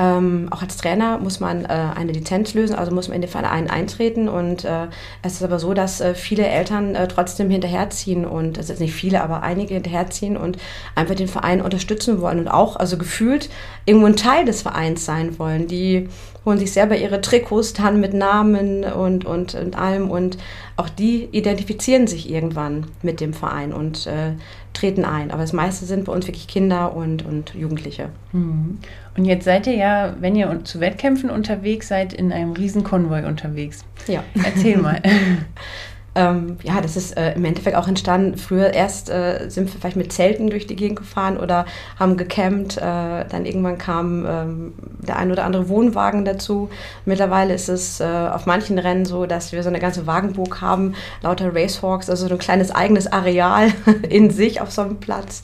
Ähm, 0.00 0.48
auch 0.50 0.62
als 0.62 0.78
Trainer 0.78 1.18
muss 1.18 1.40
man 1.40 1.66
äh, 1.66 1.68
eine 1.68 2.12
Lizenz 2.12 2.54
lösen, 2.54 2.74
also 2.74 2.90
muss 2.90 3.08
man 3.08 3.16
in 3.16 3.20
den 3.20 3.30
Verein 3.30 3.68
eintreten. 3.68 4.30
Und 4.30 4.64
äh, 4.64 4.86
es 5.22 5.34
ist 5.34 5.42
aber 5.42 5.58
so, 5.58 5.74
dass 5.74 6.00
äh, 6.00 6.14
viele 6.14 6.46
Eltern 6.46 6.94
äh, 6.94 7.06
trotzdem 7.06 7.50
hinterherziehen 7.50 8.24
und, 8.24 8.56
ist 8.56 8.80
nicht 8.80 8.94
viele, 8.94 9.22
aber 9.22 9.42
einige 9.42 9.74
hinterherziehen 9.74 10.38
und 10.38 10.56
einfach 10.94 11.16
den 11.16 11.28
Verein 11.28 11.60
unterstützen 11.60 12.22
wollen 12.22 12.38
und 12.38 12.48
auch, 12.48 12.76
also 12.76 12.96
gefühlt, 12.96 13.50
irgendwo 13.84 14.06
ein 14.06 14.16
Teil 14.16 14.46
des 14.46 14.62
Vereins 14.62 15.04
sein 15.04 15.38
wollen. 15.38 15.66
Die 15.66 16.08
holen 16.46 16.58
sich 16.58 16.72
selber 16.72 16.96
ihre 16.96 17.20
Trikots 17.20 17.74
dann 17.74 18.00
mit 18.00 18.14
Namen 18.14 18.84
und, 18.84 19.26
und, 19.26 19.54
und 19.54 19.76
allem 19.76 20.10
und 20.10 20.38
auch 20.76 20.88
die 20.88 21.28
identifizieren 21.32 22.06
sich 22.06 22.30
irgendwann 22.30 22.86
mit 23.02 23.20
dem 23.20 23.34
Verein 23.34 23.74
und 23.74 24.06
äh, 24.06 24.32
treten 24.80 25.04
ein. 25.04 25.30
Aber 25.30 25.42
das 25.42 25.52
meiste 25.52 25.84
sind 25.84 26.04
bei 26.04 26.12
uns 26.12 26.26
wirklich 26.26 26.48
Kinder 26.48 26.94
und, 26.94 27.24
und 27.24 27.54
Jugendliche. 27.54 28.08
Mhm. 28.32 28.78
Und 29.16 29.24
jetzt 29.24 29.44
seid 29.44 29.66
ihr 29.66 29.74
ja, 29.74 30.14
wenn 30.20 30.34
ihr 30.36 30.60
zu 30.64 30.80
Wettkämpfen 30.80 31.30
unterwegs 31.30 31.88
seid, 31.88 32.12
in 32.12 32.32
einem 32.32 32.52
Riesenkonvoi 32.52 33.24
unterwegs. 33.26 33.84
Ja. 34.06 34.24
Erzähl 34.42 34.78
mal. 34.78 35.00
Ähm, 36.14 36.58
ja, 36.62 36.80
das 36.80 36.96
ist 36.96 37.16
äh, 37.16 37.34
im 37.34 37.44
Endeffekt 37.44 37.76
auch 37.76 37.86
entstanden. 37.86 38.36
Früher 38.36 38.72
erst 38.74 39.10
äh, 39.10 39.48
sind 39.48 39.72
wir 39.72 39.80
vielleicht 39.80 39.96
mit 39.96 40.12
Zelten 40.12 40.50
durch 40.50 40.66
die 40.66 40.74
Gegend 40.74 40.98
gefahren 40.98 41.36
oder 41.36 41.66
haben 41.98 42.16
gecampt. 42.16 42.78
Äh, 42.78 42.80
dann 42.80 43.44
irgendwann 43.44 43.78
kam 43.78 44.26
ähm, 44.26 44.72
der 45.06 45.16
ein 45.16 45.30
oder 45.30 45.44
andere 45.44 45.68
Wohnwagen 45.68 46.24
dazu. 46.24 46.68
Mittlerweile 47.04 47.54
ist 47.54 47.68
es 47.68 48.00
äh, 48.00 48.04
auf 48.04 48.46
manchen 48.46 48.78
Rennen 48.78 49.04
so, 49.04 49.26
dass 49.26 49.52
wir 49.52 49.62
so 49.62 49.68
eine 49.68 49.78
ganze 49.78 50.06
Wagenburg 50.06 50.60
haben, 50.60 50.94
lauter 51.22 51.54
Racehawks, 51.54 52.10
also 52.10 52.26
so 52.26 52.34
ein 52.34 52.38
kleines 52.38 52.72
eigenes 52.72 53.06
Areal 53.06 53.72
in 54.08 54.30
sich 54.30 54.60
auf 54.60 54.72
so 54.72 54.82
einem 54.82 54.96
Platz. 54.96 55.42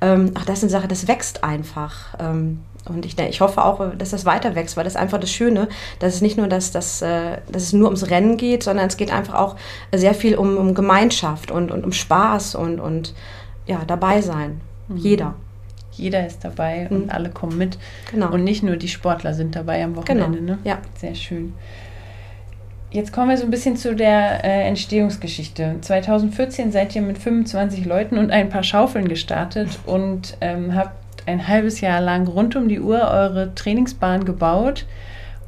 Ähm, 0.00 0.32
auch 0.36 0.44
das 0.44 0.58
ist 0.58 0.64
eine 0.64 0.70
Sache, 0.70 0.88
das 0.88 1.08
wächst 1.08 1.42
einfach. 1.42 2.14
Und 2.86 3.06
ich, 3.06 3.18
ich 3.18 3.40
hoffe 3.40 3.64
auch, 3.64 3.94
dass 3.96 4.10
das 4.10 4.26
weiter 4.26 4.54
wächst, 4.54 4.76
weil 4.76 4.84
das 4.84 4.94
ist 4.94 5.00
einfach 5.00 5.18
das 5.18 5.30
Schöne, 5.30 5.68
dass 6.00 6.14
es 6.14 6.20
nicht 6.20 6.36
nur, 6.36 6.48
dass, 6.48 6.70
dass, 6.70 7.00
äh, 7.02 7.38
dass 7.50 7.62
es 7.62 7.72
nur 7.72 7.86
ums 7.86 8.10
Rennen 8.10 8.36
geht, 8.36 8.62
sondern 8.62 8.86
es 8.86 8.96
geht 8.96 9.12
einfach 9.12 9.34
auch 9.34 9.56
sehr 9.94 10.14
viel 10.14 10.36
um, 10.36 10.56
um 10.56 10.74
Gemeinschaft 10.74 11.50
und, 11.50 11.70
und 11.70 11.84
um 11.84 11.92
Spaß 11.92 12.54
und, 12.54 12.80
und 12.80 13.14
ja, 13.66 13.82
dabei 13.86 14.20
sein. 14.20 14.60
Mhm. 14.88 14.96
Jeder. 14.96 15.34
Jeder 15.92 16.26
ist 16.26 16.44
dabei 16.44 16.88
mhm. 16.90 16.96
und 16.96 17.10
alle 17.10 17.30
kommen 17.30 17.56
mit. 17.56 17.78
Genau. 18.10 18.32
Und 18.32 18.44
nicht 18.44 18.62
nur 18.62 18.76
die 18.76 18.88
Sportler 18.88 19.32
sind 19.32 19.56
dabei 19.56 19.82
am 19.82 19.96
Wochenende. 19.96 20.38
Genau. 20.38 20.52
Ne? 20.52 20.58
Ja. 20.64 20.78
Sehr 20.98 21.14
schön. 21.14 21.54
Jetzt 22.90 23.12
kommen 23.12 23.28
wir 23.28 23.36
so 23.36 23.44
ein 23.44 23.50
bisschen 23.50 23.76
zu 23.76 23.96
der 23.96 24.44
äh, 24.44 24.68
Entstehungsgeschichte. 24.68 25.78
2014 25.80 26.70
seid 26.70 26.94
ihr 26.94 27.02
mit 27.02 27.18
25 27.18 27.84
Leuten 27.86 28.18
und 28.18 28.30
ein 28.30 28.50
paar 28.50 28.62
Schaufeln 28.62 29.08
gestartet 29.08 29.80
und 29.84 30.36
ähm, 30.40 30.76
habt 30.76 30.94
ein 31.26 31.48
halbes 31.48 31.80
Jahr 31.80 32.00
lang 32.00 32.26
rund 32.26 32.56
um 32.56 32.68
die 32.68 32.80
Uhr 32.80 33.08
eure 33.10 33.54
Trainingsbahn 33.54 34.24
gebaut. 34.24 34.86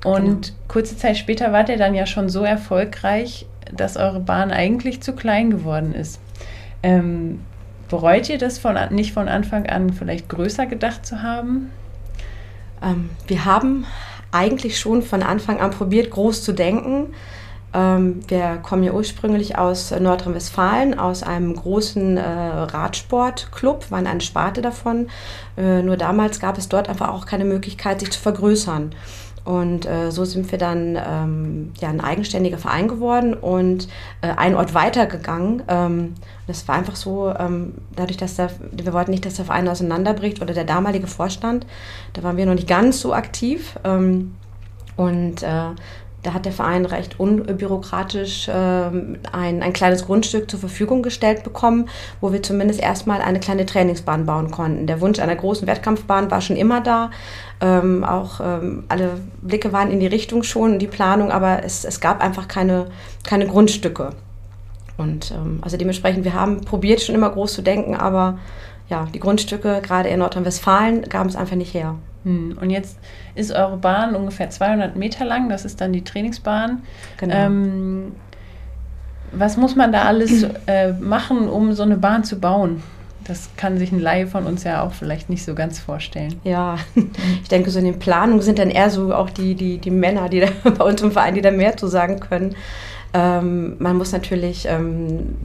Und 0.04 0.46
genau. 0.46 0.58
kurze 0.68 0.96
Zeit 0.96 1.16
später 1.16 1.52
wart 1.52 1.68
ihr 1.68 1.78
dann 1.78 1.94
ja 1.94 2.06
schon 2.06 2.28
so 2.28 2.44
erfolgreich, 2.44 3.46
dass 3.72 3.96
eure 3.96 4.20
Bahn 4.20 4.50
eigentlich 4.50 5.00
zu 5.00 5.12
klein 5.14 5.50
geworden 5.50 5.94
ist. 5.94 6.20
Ähm, 6.82 7.40
bereut 7.88 8.28
ihr 8.28 8.38
das 8.38 8.58
von, 8.58 8.78
nicht 8.90 9.12
von 9.12 9.28
Anfang 9.28 9.66
an 9.66 9.92
vielleicht 9.92 10.28
größer 10.28 10.66
gedacht 10.66 11.04
zu 11.04 11.22
haben? 11.22 11.70
Ähm, 12.82 13.10
wir 13.26 13.44
haben 13.44 13.86
eigentlich 14.32 14.78
schon 14.78 15.02
von 15.02 15.22
Anfang 15.22 15.60
an 15.60 15.70
probiert, 15.70 16.10
groß 16.10 16.42
zu 16.42 16.52
denken. 16.52 17.14
Ähm, 17.74 18.20
wir 18.28 18.58
kommen 18.62 18.82
ja 18.82 18.92
ursprünglich 18.92 19.58
aus 19.58 19.90
Nordrhein-Westfalen, 19.90 20.98
aus 20.98 21.22
einem 21.22 21.54
großen 21.54 22.16
äh, 22.16 22.22
Radsportclub, 22.22 23.90
waren 23.90 24.06
eine 24.06 24.20
Sparte 24.20 24.62
davon. 24.62 25.08
Äh, 25.56 25.82
nur 25.82 25.96
damals 25.96 26.40
gab 26.40 26.58
es 26.58 26.68
dort 26.68 26.88
einfach 26.88 27.08
auch 27.10 27.26
keine 27.26 27.44
Möglichkeit, 27.44 28.00
sich 28.00 28.10
zu 28.12 28.20
vergrößern. 28.20 28.94
Und 29.46 29.86
äh, 29.86 30.10
so 30.10 30.24
sind 30.24 30.50
wir 30.50 30.58
dann 30.58 30.96
ähm, 30.96 31.72
ja, 31.78 31.88
ein 31.88 32.00
eigenständiger 32.00 32.58
Verein 32.58 32.88
geworden 32.88 33.32
und 33.32 33.86
äh, 34.20 34.26
einen 34.30 34.56
Ort 34.56 34.74
weitergegangen. 34.74 35.62
Ähm, 35.68 36.14
das 36.48 36.66
war 36.66 36.74
einfach 36.74 36.96
so, 36.96 37.32
ähm, 37.38 37.74
dadurch, 37.94 38.16
dass 38.16 38.34
der, 38.34 38.50
wir 38.72 38.92
wollten 38.92 39.12
nicht, 39.12 39.24
dass 39.24 39.34
der 39.34 39.44
Verein 39.44 39.68
auseinanderbricht 39.68 40.42
oder 40.42 40.52
der 40.52 40.64
damalige 40.64 41.06
Vorstand, 41.06 41.64
da 42.14 42.24
waren 42.24 42.36
wir 42.36 42.44
noch 42.44 42.54
nicht 42.54 42.66
ganz 42.66 43.00
so 43.00 43.14
aktiv. 43.14 43.78
Ähm, 43.84 44.34
und 44.96 45.44
äh, 45.44 45.70
da 46.26 46.34
hat 46.34 46.44
der 46.44 46.52
Verein 46.52 46.86
recht 46.86 47.20
unbürokratisch 47.20 48.48
äh, 48.48 48.52
ein, 48.52 49.62
ein 49.62 49.72
kleines 49.72 50.06
Grundstück 50.06 50.50
zur 50.50 50.58
Verfügung 50.58 51.02
gestellt 51.02 51.44
bekommen, 51.44 51.88
wo 52.20 52.32
wir 52.32 52.42
zumindest 52.42 52.80
erstmal 52.80 53.20
eine 53.20 53.38
kleine 53.38 53.64
Trainingsbahn 53.64 54.26
bauen 54.26 54.50
konnten. 54.50 54.88
Der 54.88 55.00
Wunsch 55.00 55.20
einer 55.20 55.36
großen 55.36 55.68
Wettkampfbahn 55.68 56.30
war 56.30 56.40
schon 56.40 56.56
immer 56.56 56.80
da. 56.80 57.10
Ähm, 57.60 58.02
auch 58.02 58.40
ähm, 58.40 58.84
alle 58.88 59.20
Blicke 59.40 59.72
waren 59.72 59.90
in 59.92 60.00
die 60.00 60.08
Richtung 60.08 60.42
schon, 60.42 60.80
die 60.80 60.88
Planung, 60.88 61.30
aber 61.30 61.62
es, 61.64 61.84
es 61.84 62.00
gab 62.00 62.20
einfach 62.20 62.48
keine, 62.48 62.86
keine 63.22 63.46
Grundstücke. 63.46 64.10
Und 64.96 65.30
ähm, 65.30 65.60
also 65.62 65.76
dementsprechend, 65.76 66.24
wir 66.24 66.34
haben 66.34 66.62
probiert 66.62 67.02
schon 67.02 67.14
immer 67.14 67.30
groß 67.30 67.54
zu 67.54 67.62
denken, 67.62 67.94
aber 67.94 68.38
ja, 68.88 69.06
die 69.14 69.20
Grundstücke, 69.20 69.80
gerade 69.80 70.08
in 70.08 70.18
Nordrhein-Westfalen, 70.18 71.02
gaben 71.02 71.28
es 71.28 71.36
einfach 71.36 71.56
nicht 71.56 71.72
her. 71.72 71.96
Hm. 72.26 72.58
Und 72.60 72.70
jetzt 72.70 72.98
ist 73.36 73.52
eure 73.52 73.76
Bahn 73.76 74.16
ungefähr 74.16 74.50
200 74.50 74.96
Meter 74.96 75.24
lang, 75.24 75.48
das 75.48 75.64
ist 75.64 75.80
dann 75.80 75.92
die 75.92 76.02
Trainingsbahn. 76.02 76.82
Genau. 77.18 77.34
Ähm, 77.34 78.12
was 79.30 79.56
muss 79.56 79.76
man 79.76 79.92
da 79.92 80.02
alles 80.02 80.42
äh, 80.66 80.92
machen, 80.92 81.48
um 81.48 81.72
so 81.72 81.84
eine 81.84 81.96
Bahn 81.96 82.24
zu 82.24 82.40
bauen? 82.40 82.82
Das 83.24 83.50
kann 83.56 83.78
sich 83.78 83.92
ein 83.92 84.00
Laie 84.00 84.26
von 84.26 84.44
uns 84.44 84.64
ja 84.64 84.82
auch 84.82 84.92
vielleicht 84.92 85.30
nicht 85.30 85.44
so 85.44 85.54
ganz 85.54 85.78
vorstellen. 85.78 86.40
Ja, 86.42 86.78
ich 87.42 87.48
denke, 87.48 87.70
so 87.70 87.78
in 87.78 87.84
den 87.84 87.98
Planungen 88.00 88.42
sind 88.42 88.58
dann 88.58 88.70
eher 88.70 88.90
so 88.90 89.14
auch 89.14 89.30
die, 89.30 89.54
die, 89.54 89.78
die 89.78 89.90
Männer, 89.92 90.28
die 90.28 90.40
da 90.40 90.48
bei 90.70 90.84
uns 90.84 91.00
im 91.02 91.12
Verein, 91.12 91.36
die 91.36 91.42
da 91.42 91.52
mehr 91.52 91.76
zu 91.76 91.86
sagen 91.86 92.18
können. 92.18 92.56
Ähm, 93.14 93.76
man 93.78 93.96
muss 93.96 94.10
natürlich, 94.10 94.66
ähm, 94.68 95.36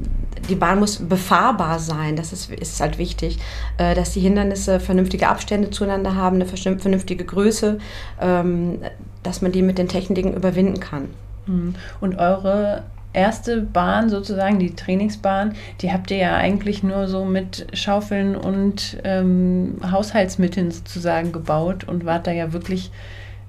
die 0.49 0.55
Bahn 0.55 0.79
muss 0.79 0.97
befahrbar 0.97 1.79
sein, 1.79 2.15
das 2.15 2.33
ist, 2.33 2.51
ist 2.51 2.79
halt 2.79 2.97
wichtig, 2.97 3.39
äh, 3.77 3.95
dass 3.95 4.13
die 4.13 4.19
Hindernisse 4.19 4.79
vernünftige 4.79 5.27
Abstände 5.27 5.69
zueinander 5.69 6.15
haben, 6.15 6.37
eine 6.37 6.45
vernünftige 6.45 7.25
Größe, 7.25 7.79
ähm, 8.19 8.79
dass 9.23 9.41
man 9.41 9.51
die 9.51 9.61
mit 9.61 9.77
den 9.77 9.87
Techniken 9.87 10.33
überwinden 10.33 10.79
kann. 10.79 11.09
Mhm. 11.45 11.75
Und 11.99 12.17
eure 12.17 12.83
erste 13.13 13.61
Bahn 13.61 14.09
sozusagen, 14.09 14.59
die 14.59 14.75
Trainingsbahn, 14.75 15.55
die 15.81 15.91
habt 15.91 16.11
ihr 16.11 16.17
ja 16.17 16.35
eigentlich 16.35 16.81
nur 16.83 17.07
so 17.07 17.25
mit 17.25 17.67
Schaufeln 17.73 18.35
und 18.35 18.97
ähm, 19.03 19.77
Haushaltsmitteln 19.89 20.71
sozusagen 20.71 21.31
gebaut 21.31 21.83
und 21.83 22.05
wart 22.05 22.27
da 22.27 22.31
ja 22.31 22.53
wirklich 22.53 22.91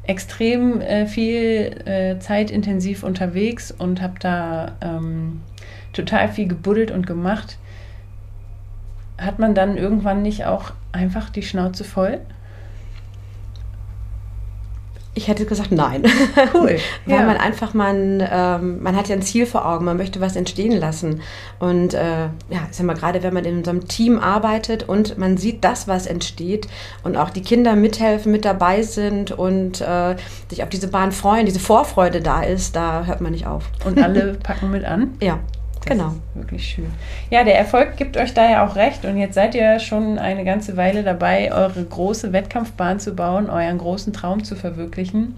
extrem 0.04 0.80
äh, 0.80 1.06
viel 1.06 1.80
äh, 1.84 2.18
zeitintensiv 2.18 3.04
unterwegs 3.04 3.70
und 3.70 4.02
habe 4.02 4.14
da 4.18 4.72
ähm, 4.80 5.42
total 5.92 6.28
viel 6.28 6.49
gebuddelt 6.49 6.90
und 6.90 7.06
gemacht. 7.06 7.58
Hat 9.18 9.38
man 9.38 9.54
dann 9.54 9.76
irgendwann 9.76 10.22
nicht 10.22 10.46
auch 10.46 10.72
einfach 10.92 11.30
die 11.30 11.42
Schnauze 11.42 11.84
voll? 11.84 12.20
Ich 15.14 15.28
hätte 15.28 15.44
gesagt, 15.44 15.72
nein. 15.72 16.04
Cool. 16.54 16.78
Weil 17.06 17.20
ja. 17.20 17.26
man 17.26 17.37
einfach, 17.37 17.75
man, 17.75 18.26
ähm, 18.30 18.82
man 18.82 18.96
hat 18.96 19.08
ja 19.08 19.16
ein 19.16 19.22
Ziel 19.22 19.46
vor 19.46 19.66
Augen, 19.66 19.84
man 19.84 19.96
möchte 19.96 20.20
was 20.20 20.37
entstehen 20.37 20.78
lassen. 20.78 21.20
Und 21.58 21.92
äh, 21.92 22.25
ja, 22.25 22.66
ich 22.70 22.76
sag 22.76 22.87
mal, 22.87 22.94
gerade 22.94 23.22
wenn 23.22 23.34
man 23.34 23.44
in 23.44 23.62
so 23.64 23.70
einem 23.70 23.87
Team 23.87 24.18
arbeitet 24.18 24.88
und 24.88 25.18
man 25.18 25.37
sieht 25.37 25.64
das, 25.64 25.87
was 25.87 26.06
entsteht 26.06 26.66
und 27.02 27.16
auch 27.16 27.30
die 27.30 27.42
Kinder 27.42 27.76
mithelfen, 27.76 28.32
mit 28.32 28.44
dabei 28.44 28.82
sind 28.82 29.32
und 29.32 29.80
äh, 29.82 30.16
sich 30.49 30.62
auf 30.62 30.70
diese 30.70 30.88
Bahn 30.88 31.12
freuen, 31.12 31.44
diese 31.44 31.61
Vorfreude 31.61 32.20
da 32.20 32.42
ist, 32.42 32.75
da 32.75 33.04
hört 33.04 33.20
man 33.20 33.32
nicht 33.32 33.46
auf. 33.46 33.64
Und 33.84 34.02
alle 34.02 34.34
packen 34.42 34.70
mit 34.70 34.84
an? 34.84 35.14
Ja. 35.20 35.40
Das 35.84 35.96
genau. 35.96 36.14
wirklich 36.34 36.64
schön. 36.64 36.92
Ja, 37.30 37.42
der 37.42 37.58
Erfolg 37.58 37.96
gibt 37.96 38.16
euch 38.16 38.34
da 38.34 38.48
ja 38.48 38.66
auch 38.66 38.76
recht 38.76 39.04
und 39.04 39.18
jetzt 39.18 39.34
seid 39.34 39.54
ihr 39.54 39.80
schon 39.80 40.18
eine 40.18 40.44
ganze 40.44 40.76
Weile 40.76 41.02
dabei, 41.02 41.52
eure 41.52 41.82
große 41.84 42.32
Wettkampfbahn 42.32 43.00
zu 43.00 43.14
bauen, 43.14 43.50
euren 43.50 43.78
großen 43.78 44.12
Traum 44.12 44.44
zu 44.44 44.54
verwirklichen. 44.54 45.34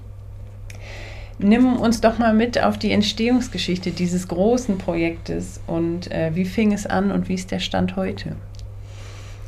Nimm 1.39 1.77
uns 1.77 2.01
doch 2.01 2.19
mal 2.19 2.35
mit 2.35 2.63
auf 2.63 2.79
die 2.79 2.93
Entstehungsgeschichte 2.93 3.91
dieses 3.91 4.29
großen 4.29 4.79
Projektes 4.79 5.61
und 5.67 6.11
äh, 6.13 6.31
wie 6.35 6.45
fing 6.45 6.73
es 6.73 6.87
an 6.87 7.11
und 7.11 7.29
wie 7.29 7.35
ist 7.35 7.51
der 7.51 7.59
Stand 7.59 7.97
heute? 7.97 8.37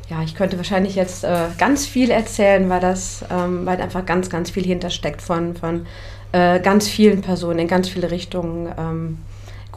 Ja, 0.09 0.23
ich 0.23 0.35
könnte 0.35 0.57
wahrscheinlich 0.57 0.95
jetzt 0.95 1.23
äh, 1.23 1.47
ganz 1.57 1.85
viel 1.85 2.11
erzählen, 2.11 2.69
weil 2.69 2.79
das, 2.79 3.23
ähm, 3.29 3.65
weil 3.65 3.79
einfach 3.81 4.05
ganz, 4.05 4.29
ganz 4.29 4.49
viel 4.49 4.63
hintersteckt 4.63 5.21
von, 5.21 5.55
von 5.55 5.85
äh, 6.31 6.59
ganz 6.59 6.87
vielen 6.87 7.21
Personen 7.21 7.59
in 7.59 7.67
ganz 7.67 7.87
viele 7.89 8.09
Richtungen. 8.09 8.69
Ähm, 8.77 9.17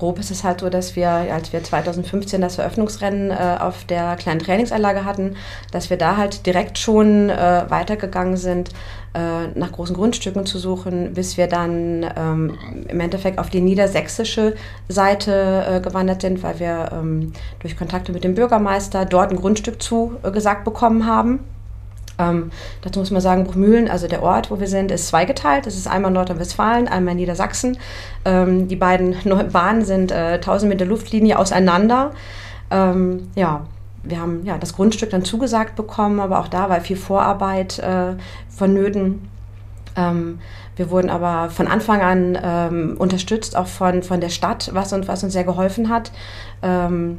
grob 0.00 0.18
ist 0.18 0.30
es 0.30 0.42
halt 0.42 0.60
so, 0.60 0.70
dass 0.70 0.96
wir, 0.96 1.08
als 1.08 1.52
wir 1.52 1.62
2015 1.62 2.40
das 2.40 2.58
Eröffnungsrennen 2.58 3.30
äh, 3.30 3.58
auf 3.60 3.84
der 3.84 4.16
kleinen 4.16 4.40
Trainingsanlage 4.40 5.04
hatten, 5.04 5.36
dass 5.72 5.90
wir 5.90 5.98
da 5.98 6.16
halt 6.16 6.46
direkt 6.46 6.78
schon 6.78 7.28
äh, 7.28 7.64
weitergegangen 7.68 8.36
sind, 8.36 8.70
äh, 9.12 9.48
nach 9.54 9.72
großen 9.72 9.94
Grundstücken 9.94 10.46
zu 10.46 10.58
suchen, 10.58 11.12
bis 11.12 11.36
wir 11.36 11.48
dann 11.48 12.06
ähm, 12.16 12.58
im 12.88 13.00
Endeffekt 13.00 13.38
auf 13.38 13.50
die 13.50 13.60
niedersächsische 13.60 14.54
Seite 14.88 15.66
äh, 15.68 15.80
gewandert 15.80 16.22
sind, 16.22 16.42
weil 16.42 16.58
wir 16.58 16.90
ähm, 16.92 17.32
durch 17.60 17.76
Kontakte 17.76 18.12
mit 18.12 18.24
dem 18.24 18.34
Bürgermeister 18.34 19.04
dort 19.04 19.30
ein 19.30 19.36
Grundstück 19.36 19.82
zugesagt 19.82 20.64
bekommen 20.64 21.06
haben. 21.06 21.40
Ähm, 22.20 22.50
dazu 22.82 23.00
muss 23.00 23.10
man 23.10 23.22
sagen, 23.22 23.44
Bruchmühlen, 23.44 23.88
also 23.88 24.06
der 24.06 24.22
Ort, 24.22 24.50
wo 24.50 24.60
wir 24.60 24.66
sind, 24.66 24.90
ist 24.90 25.08
zweigeteilt. 25.08 25.66
Das 25.66 25.76
ist 25.76 25.88
einmal 25.88 26.10
Nordrhein-Westfalen, 26.10 26.86
einmal 26.86 27.14
Niedersachsen. 27.14 27.78
Ähm, 28.24 28.68
die 28.68 28.76
beiden 28.76 29.16
Bahnen 29.52 29.84
sind 29.84 30.12
äh, 30.12 30.34
1000 30.34 30.68
Meter 30.68 30.84
Luftlinie 30.84 31.38
auseinander. 31.38 32.12
Ähm, 32.70 33.28
ja, 33.34 33.62
wir 34.02 34.20
haben 34.20 34.44
ja 34.44 34.58
das 34.58 34.74
Grundstück 34.74 35.10
dann 35.10 35.24
zugesagt 35.24 35.76
bekommen, 35.76 36.20
aber 36.20 36.40
auch 36.40 36.48
da 36.48 36.68
war 36.68 36.80
viel 36.80 36.96
Vorarbeit 36.96 37.78
äh, 37.78 38.14
vonnöten. 38.48 39.28
Ähm, 39.96 40.38
wir 40.76 40.90
wurden 40.90 41.10
aber 41.10 41.50
von 41.50 41.66
Anfang 41.66 42.00
an 42.00 42.38
ähm, 42.42 42.96
unterstützt, 42.98 43.56
auch 43.56 43.66
von, 43.66 44.02
von 44.02 44.20
der 44.20 44.30
Stadt, 44.30 44.70
was 44.72 44.92
uns, 44.92 45.08
was 45.08 45.22
uns 45.22 45.32
sehr 45.32 45.44
geholfen 45.44 45.88
hat. 45.88 46.12
Ähm, 46.62 47.18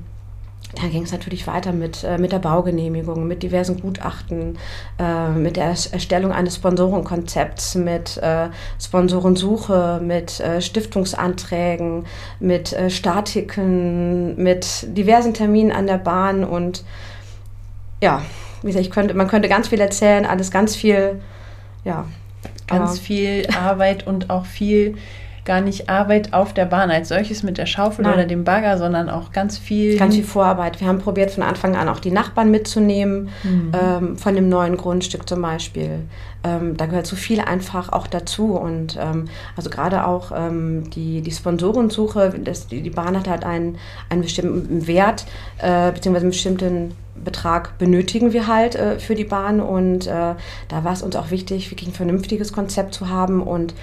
da 0.75 0.87
ging 0.87 1.03
es 1.03 1.11
natürlich 1.11 1.47
weiter 1.47 1.73
mit, 1.73 2.03
äh, 2.03 2.17
mit 2.17 2.31
der 2.31 2.39
Baugenehmigung, 2.39 3.27
mit 3.27 3.43
diversen 3.43 3.79
Gutachten, 3.81 4.57
äh, 4.99 5.29
mit 5.29 5.57
der 5.57 5.65
Erstellung 5.65 6.31
eines 6.31 6.55
Sponsorenkonzepts, 6.55 7.75
mit 7.75 8.17
äh, 8.17 8.49
Sponsorensuche, 8.79 9.99
mit 10.03 10.41
Stiftungsanträgen, 10.59 12.05
mit 12.39 12.75
Statiken, 12.89 14.41
mit 14.41 14.87
diversen 14.97 15.33
Terminen 15.33 15.71
an 15.71 15.87
der 15.87 15.97
Bahn 15.97 16.43
und 16.43 16.83
ja, 18.01 18.21
wie 18.61 18.67
gesagt, 18.67 18.85
ich 18.85 18.91
könnte, 18.91 19.13
man 19.13 19.27
könnte 19.27 19.49
ganz 19.49 19.67
viel 19.67 19.79
erzählen, 19.79 20.25
alles 20.25 20.51
ganz 20.51 20.75
viel, 20.75 21.21
ja. 21.83 22.05
Ganz 22.67 22.99
viel 22.99 23.45
Arbeit 23.53 24.07
und 24.07 24.29
auch 24.29 24.45
viel 24.45 24.95
gar 25.43 25.61
nicht 25.61 25.89
Arbeit 25.89 26.33
auf 26.33 26.53
der 26.53 26.65
Bahn 26.65 26.91
als 26.91 27.09
solches 27.09 27.41
mit 27.41 27.57
der 27.57 27.65
Schaufel 27.65 28.03
Nein. 28.03 28.13
oder 28.13 28.25
dem 28.25 28.43
Bagger, 28.43 28.77
sondern 28.77 29.09
auch 29.09 29.31
ganz 29.31 29.57
viel. 29.57 29.97
Ganz 29.97 30.15
viel 30.15 30.23
Vorarbeit. 30.23 30.79
Wir 30.79 30.87
haben 30.87 30.99
probiert 30.99 31.31
von 31.31 31.43
Anfang 31.43 31.75
an 31.75 31.89
auch 31.89 31.99
die 31.99 32.11
Nachbarn 32.11 32.51
mitzunehmen, 32.51 33.29
mhm. 33.43 33.71
ähm, 33.73 34.17
von 34.17 34.35
dem 34.35 34.49
neuen 34.49 34.77
Grundstück 34.77 35.27
zum 35.27 35.41
Beispiel. 35.41 36.01
Ähm, 36.43 36.77
da 36.77 36.85
gehört 36.85 37.07
so 37.07 37.15
viel 37.15 37.39
einfach 37.39 37.91
auch 37.91 38.05
dazu. 38.05 38.53
Und 38.55 38.97
ähm, 39.01 39.29
also 39.55 39.69
gerade 39.69 40.05
auch 40.05 40.31
ähm, 40.35 40.89
die, 40.91 41.21
die 41.21 41.31
Sponsorensuche, 41.31 42.33
das, 42.43 42.67
die, 42.67 42.81
die 42.81 42.89
Bahn 42.91 43.17
hat 43.17 43.27
halt 43.27 43.43
einen, 43.43 43.77
einen 44.09 44.21
bestimmten 44.21 44.85
Wert, 44.85 45.25
äh, 45.57 45.91
beziehungsweise 45.91 46.25
einen 46.25 46.31
bestimmten 46.31 46.95
Betrag 47.23 47.77
benötigen 47.77 48.33
wir 48.33 48.47
halt 48.47 48.75
äh, 48.75 48.99
für 48.99 49.15
die 49.15 49.23
Bahn. 49.23 49.59
Und 49.59 50.05
äh, 50.05 50.35
da 50.67 50.83
war 50.83 50.93
es 50.93 51.01
uns 51.01 51.15
auch 51.15 51.31
wichtig, 51.31 51.71
wirklich 51.71 51.89
ein 51.89 51.95
vernünftiges 51.95 52.53
Konzept 52.53 52.93
zu 52.93 53.09
haben 53.09 53.41
und 53.41 53.73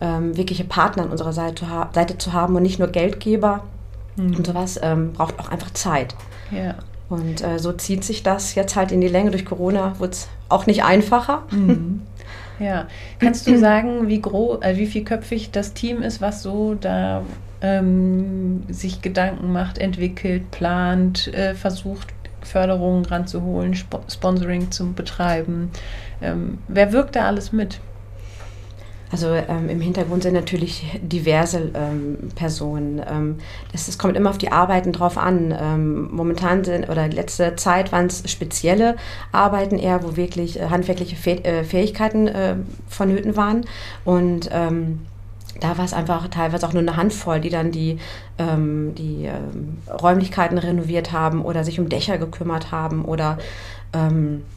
ähm, 0.00 0.36
wirkliche 0.36 0.64
Partner 0.64 1.04
an 1.04 1.10
unserer 1.10 1.32
Seite, 1.32 1.66
Seite, 1.92 2.18
zu 2.18 2.32
haben 2.32 2.56
und 2.56 2.62
nicht 2.62 2.78
nur 2.78 2.88
Geldgeber. 2.88 3.64
Mhm. 4.16 4.36
Und 4.36 4.46
sowas 4.46 4.78
ähm, 4.82 5.12
braucht 5.12 5.38
auch 5.38 5.48
einfach 5.48 5.70
Zeit. 5.70 6.14
Ja. 6.50 6.74
Und 7.08 7.42
äh, 7.42 7.58
so 7.58 7.72
zieht 7.72 8.04
sich 8.04 8.22
das 8.22 8.54
jetzt 8.54 8.76
halt 8.76 8.92
in 8.92 9.00
die 9.00 9.08
Länge. 9.08 9.30
Durch 9.30 9.44
Corona 9.44 9.98
wird 9.98 10.14
es 10.14 10.28
auch 10.48 10.66
nicht 10.66 10.84
einfacher. 10.84 11.42
Mhm. 11.50 12.02
Ja. 12.58 12.86
Kannst 13.18 13.46
du 13.46 13.58
sagen, 13.58 14.08
wie 14.08 14.20
groß, 14.20 14.62
äh, 14.62 14.78
wie 14.78 14.86
vielköpfig 14.86 15.50
das 15.50 15.74
Team 15.74 16.00
ist, 16.00 16.20
was 16.22 16.42
so 16.42 16.74
da 16.74 17.22
ähm, 17.60 18.62
sich 18.68 19.02
Gedanken 19.02 19.52
macht, 19.52 19.76
entwickelt, 19.76 20.50
plant, 20.50 21.28
äh, 21.34 21.54
versucht, 21.54 22.08
Förderungen 22.40 23.04
ranzuholen, 23.04 23.72
Sp 23.76 24.00
Sponsoring 24.08 24.70
zu 24.70 24.92
betreiben? 24.92 25.70
Ähm, 26.22 26.58
wer 26.68 26.92
wirkt 26.92 27.16
da 27.16 27.26
alles 27.26 27.52
mit? 27.52 27.80
Also 29.12 29.28
ähm, 29.28 29.68
im 29.68 29.80
Hintergrund 29.80 30.24
sind 30.24 30.34
natürlich 30.34 30.84
diverse 31.00 31.70
ähm, 31.74 32.30
Personen. 32.34 33.00
Ähm, 33.08 33.36
das, 33.70 33.86
das, 33.86 33.98
kommt 33.98 34.16
immer 34.16 34.30
auf 34.30 34.38
die 34.38 34.50
Arbeiten 34.50 34.92
drauf 34.92 35.16
an. 35.16 35.54
Ähm, 35.58 36.10
momentan 36.12 36.64
sind, 36.64 36.88
oder 36.88 37.06
letzte 37.08 37.54
Zeit 37.56 37.92
waren 37.92 38.06
es 38.06 38.28
spezielle 38.30 38.96
Arbeiten 39.30 39.78
eher, 39.78 40.02
wo 40.02 40.16
wirklich 40.16 40.58
äh, 40.58 40.70
handwerkliche 40.70 41.14
Fäh 41.14 41.36
äh, 41.36 41.62
Fähigkeiten 41.62 42.26
äh, 42.26 42.56
vonnöten 42.88 43.36
waren. 43.36 43.64
Und 44.04 44.48
ähm, 44.52 45.02
da 45.60 45.78
war 45.78 45.84
es 45.84 45.94
einfach 45.94 46.26
teilweise 46.28 46.66
auch 46.66 46.72
nur 46.72 46.82
eine 46.82 46.96
Handvoll, 46.96 47.40
die 47.40 47.48
dann 47.48 47.70
die, 47.70 47.98
ähm, 48.38 48.94
die 48.96 49.30
Räumlichkeiten 49.88 50.58
renoviert 50.58 51.12
haben 51.12 51.42
oder 51.42 51.64
sich 51.64 51.80
um 51.80 51.88
Dächer 51.88 52.18
gekümmert 52.18 52.72
haben 52.72 53.04
oder 53.04 53.38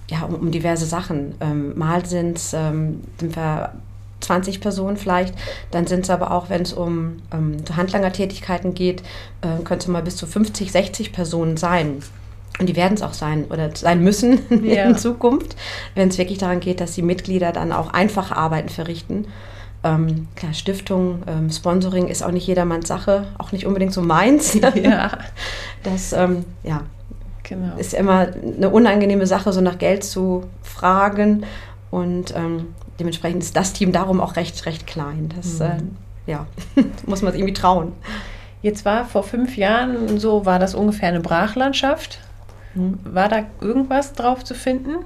ja, 0.10 0.24
um, 0.28 0.36
um, 0.36 0.52
diverse 0.52 0.86
Sachen. 0.86 1.36
mal 1.76 2.06
sind's, 2.06 2.50
sind 2.52 3.36
wir 3.36 3.72
20 4.30 4.62
Personen 4.62 4.96
vielleicht. 4.96 5.34
Dann 5.72 5.88
sind 5.88 6.02
es 6.02 6.12
aber 6.12 6.32
auch, 6.32 6.50
wenn 6.50 6.62
es 6.62 6.72
um 6.72 7.18
ähm, 7.34 7.58
Handlangertätigkeiten 7.76 8.76
geht, 8.76 9.02
äh, 9.42 9.64
könnte 9.64 9.86
es 9.86 9.88
mal 9.88 10.04
bis 10.04 10.18
zu 10.18 10.28
50, 10.28 10.72
60 10.72 11.12
Personen 11.12 11.58
sein. 11.58 12.04
Und 12.60 12.68
die 12.68 12.76
werden 12.76 12.94
es 12.94 13.02
auch 13.02 13.14
sein 13.14 13.46
oder 13.46 13.76
sein 13.76 14.04
müssen 14.04 14.42
ja. 14.64 14.84
in 14.84 14.98
Zukunft, 14.98 15.56
wenn 15.96 16.10
es 16.10 16.20
wirklich 16.20 16.38
daran 16.38 16.60
geht, 16.60 16.80
dass 16.80 16.94
die 16.94 17.02
Mitglieder 17.02 17.52
dann 17.52 17.72
auch 17.72 17.92
einfache 17.92 18.36
Arbeiten 18.36 18.70
verrichten. 18.70 19.26
Ähm, 19.84 20.28
klar, 20.36 20.54
Stiftung, 20.54 21.24
ähm, 21.26 21.50
Sponsoring 21.50 22.08
ist 22.08 22.22
auch 22.22 22.32
nicht 22.32 22.46
jedermanns 22.46 22.88
Sache, 22.88 23.28
auch 23.40 23.52
nicht 23.52 23.66
unbedingt 23.66 23.94
so 23.94 24.02
meins. 24.02 24.60
Ja. 24.76 25.12
Das, 25.84 26.14
ähm, 26.14 26.46
ja, 26.64 26.82
genau. 27.42 27.78
ist 27.78 27.96
immer 27.96 28.28
eine 28.58 28.70
unangenehme 28.70 29.26
Sache, 29.26 29.54
so 29.54 29.62
nach 29.62 29.80
Geld 29.80 30.04
zu 30.04 30.44
fragen. 30.62 31.46
Und 31.90 32.36
ähm, 32.36 32.68
dementsprechend 33.00 33.44
ist 33.44 33.56
das 33.56 33.74
Team 33.74 33.92
darum 33.92 34.22
auch 34.22 34.36
recht, 34.36 34.66
recht 34.66 34.88
klein. 34.88 35.30
Das, 35.36 35.60
mhm. 35.60 35.66
äh, 35.66 36.32
ja, 36.32 36.48
muss 37.06 37.22
man 37.22 37.32
sich 37.32 37.42
irgendwie 37.42 37.60
trauen. 37.60 37.94
Jetzt 38.62 38.86
war 38.86 39.06
vor 39.06 39.24
fünf 39.24 39.56
Jahren 39.56 40.20
so, 40.20 40.46
war 40.46 40.60
das 40.60 40.76
ungefähr 40.76 41.10
eine 41.10 41.22
Brachlandschaft. 41.22 42.20
Mhm. 42.76 43.00
War 43.04 43.30
da 43.30 43.44
irgendwas 43.62 44.14
drauf 44.14 44.44
zu 44.44 44.54
finden? 44.54 45.06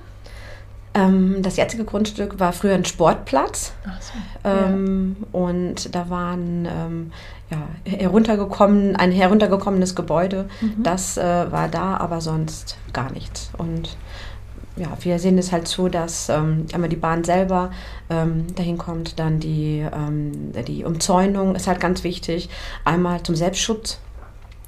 Ähm, 0.95 1.41
das 1.41 1.57
jetzige 1.57 1.85
Grundstück 1.85 2.39
war 2.39 2.53
früher 2.53 2.75
ein 2.75 2.85
Sportplatz. 2.85 3.73
So, 3.99 4.49
ähm, 4.49 5.15
ja. 5.19 5.27
Und 5.39 5.95
da 5.95 6.09
waren 6.09 6.65
ähm, 6.65 7.11
ja, 7.49 7.91
heruntergekommen, 7.91 8.95
ein 8.95 9.11
heruntergekommenes 9.11 9.95
Gebäude. 9.95 10.47
Mhm. 10.61 10.83
Das 10.83 11.17
äh, 11.17 11.51
war 11.51 11.67
da, 11.67 11.97
aber 11.97 12.21
sonst 12.21 12.77
gar 12.91 13.11
nichts. 13.11 13.51
Und 13.57 13.97
ja, 14.75 14.97
wir 15.01 15.19
sehen 15.19 15.37
es 15.37 15.51
halt 15.51 15.67
so, 15.67 15.87
dass 15.87 16.29
ähm, 16.29 16.65
einmal 16.73 16.89
die 16.89 16.95
Bahn 16.95 17.23
selber 17.23 17.71
ähm, 18.09 18.47
dahin 18.55 18.77
kommt, 18.77 19.19
dann 19.19 19.39
die, 19.39 19.85
ähm, 19.93 20.51
die 20.67 20.83
Umzäunung 20.83 21.55
ist 21.55 21.67
halt 21.67 21.79
ganz 21.79 22.03
wichtig. 22.03 22.49
Einmal 22.83 23.21
zum 23.23 23.35
Selbstschutz 23.35 23.99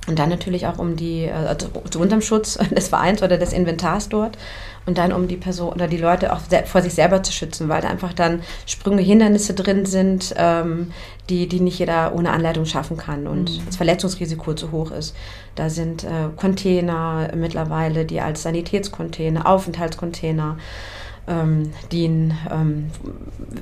und 0.08 0.20
dann 0.20 0.30
natürlich 0.30 0.68
auch 0.68 0.78
um 0.78 0.96
die, 0.96 1.24
äh, 1.24 1.32
also 1.32 1.68
zu 1.89 2.00
unserem 2.00 2.22
Schutz 2.22 2.60
des 2.72 2.89
Vereins 2.89 3.24
oder 3.24 3.38
des 3.38 3.54
Inventars 3.54 4.10
dort 4.10 4.38
und 4.86 4.98
dann 4.98 5.12
um 5.12 5.28
die 5.28 5.38
Person 5.38 5.74
oder 5.74 5.88
die 5.88 5.98
Leute 5.98 6.32
auch 6.34 6.41
vor 6.65 6.82
sich 6.82 6.94
selber 6.94 7.24
zu 7.24 7.32
schützen, 7.32 7.70
weil 7.70 7.82
da 7.82 7.89
einfach 7.89 8.13
dann 8.13 8.41
Sprünge, 8.68 9.02
Hindernisse 9.02 9.54
drin 9.56 9.86
sind, 9.86 10.34
ähm, 10.38 10.91
die, 11.30 11.48
die 11.48 11.60
nicht 11.60 11.80
jeder 11.80 12.14
ohne 12.14 12.32
Anleitung 12.32 12.66
schaffen 12.66 12.98
kann 12.98 13.28
und 13.28 13.52
mhm. 13.52 13.66
das 13.66 13.78
Verletzungsrisiko 13.78 14.54
zu 14.54 14.72
hoch 14.72 14.92
ist. 14.92 15.16
Da 15.56 15.70
sind 15.70 16.04
äh, 16.04 16.30
Container 16.36 17.30
mittlerweile, 17.36 18.06
die 18.06 18.22
als 18.22 18.44
Sanitätscontainer, 18.44 19.48
Aufenthaltscontainer, 19.48 20.58
ähm, 21.28 21.72
dienen, 21.92 22.38
ähm, 22.52 22.92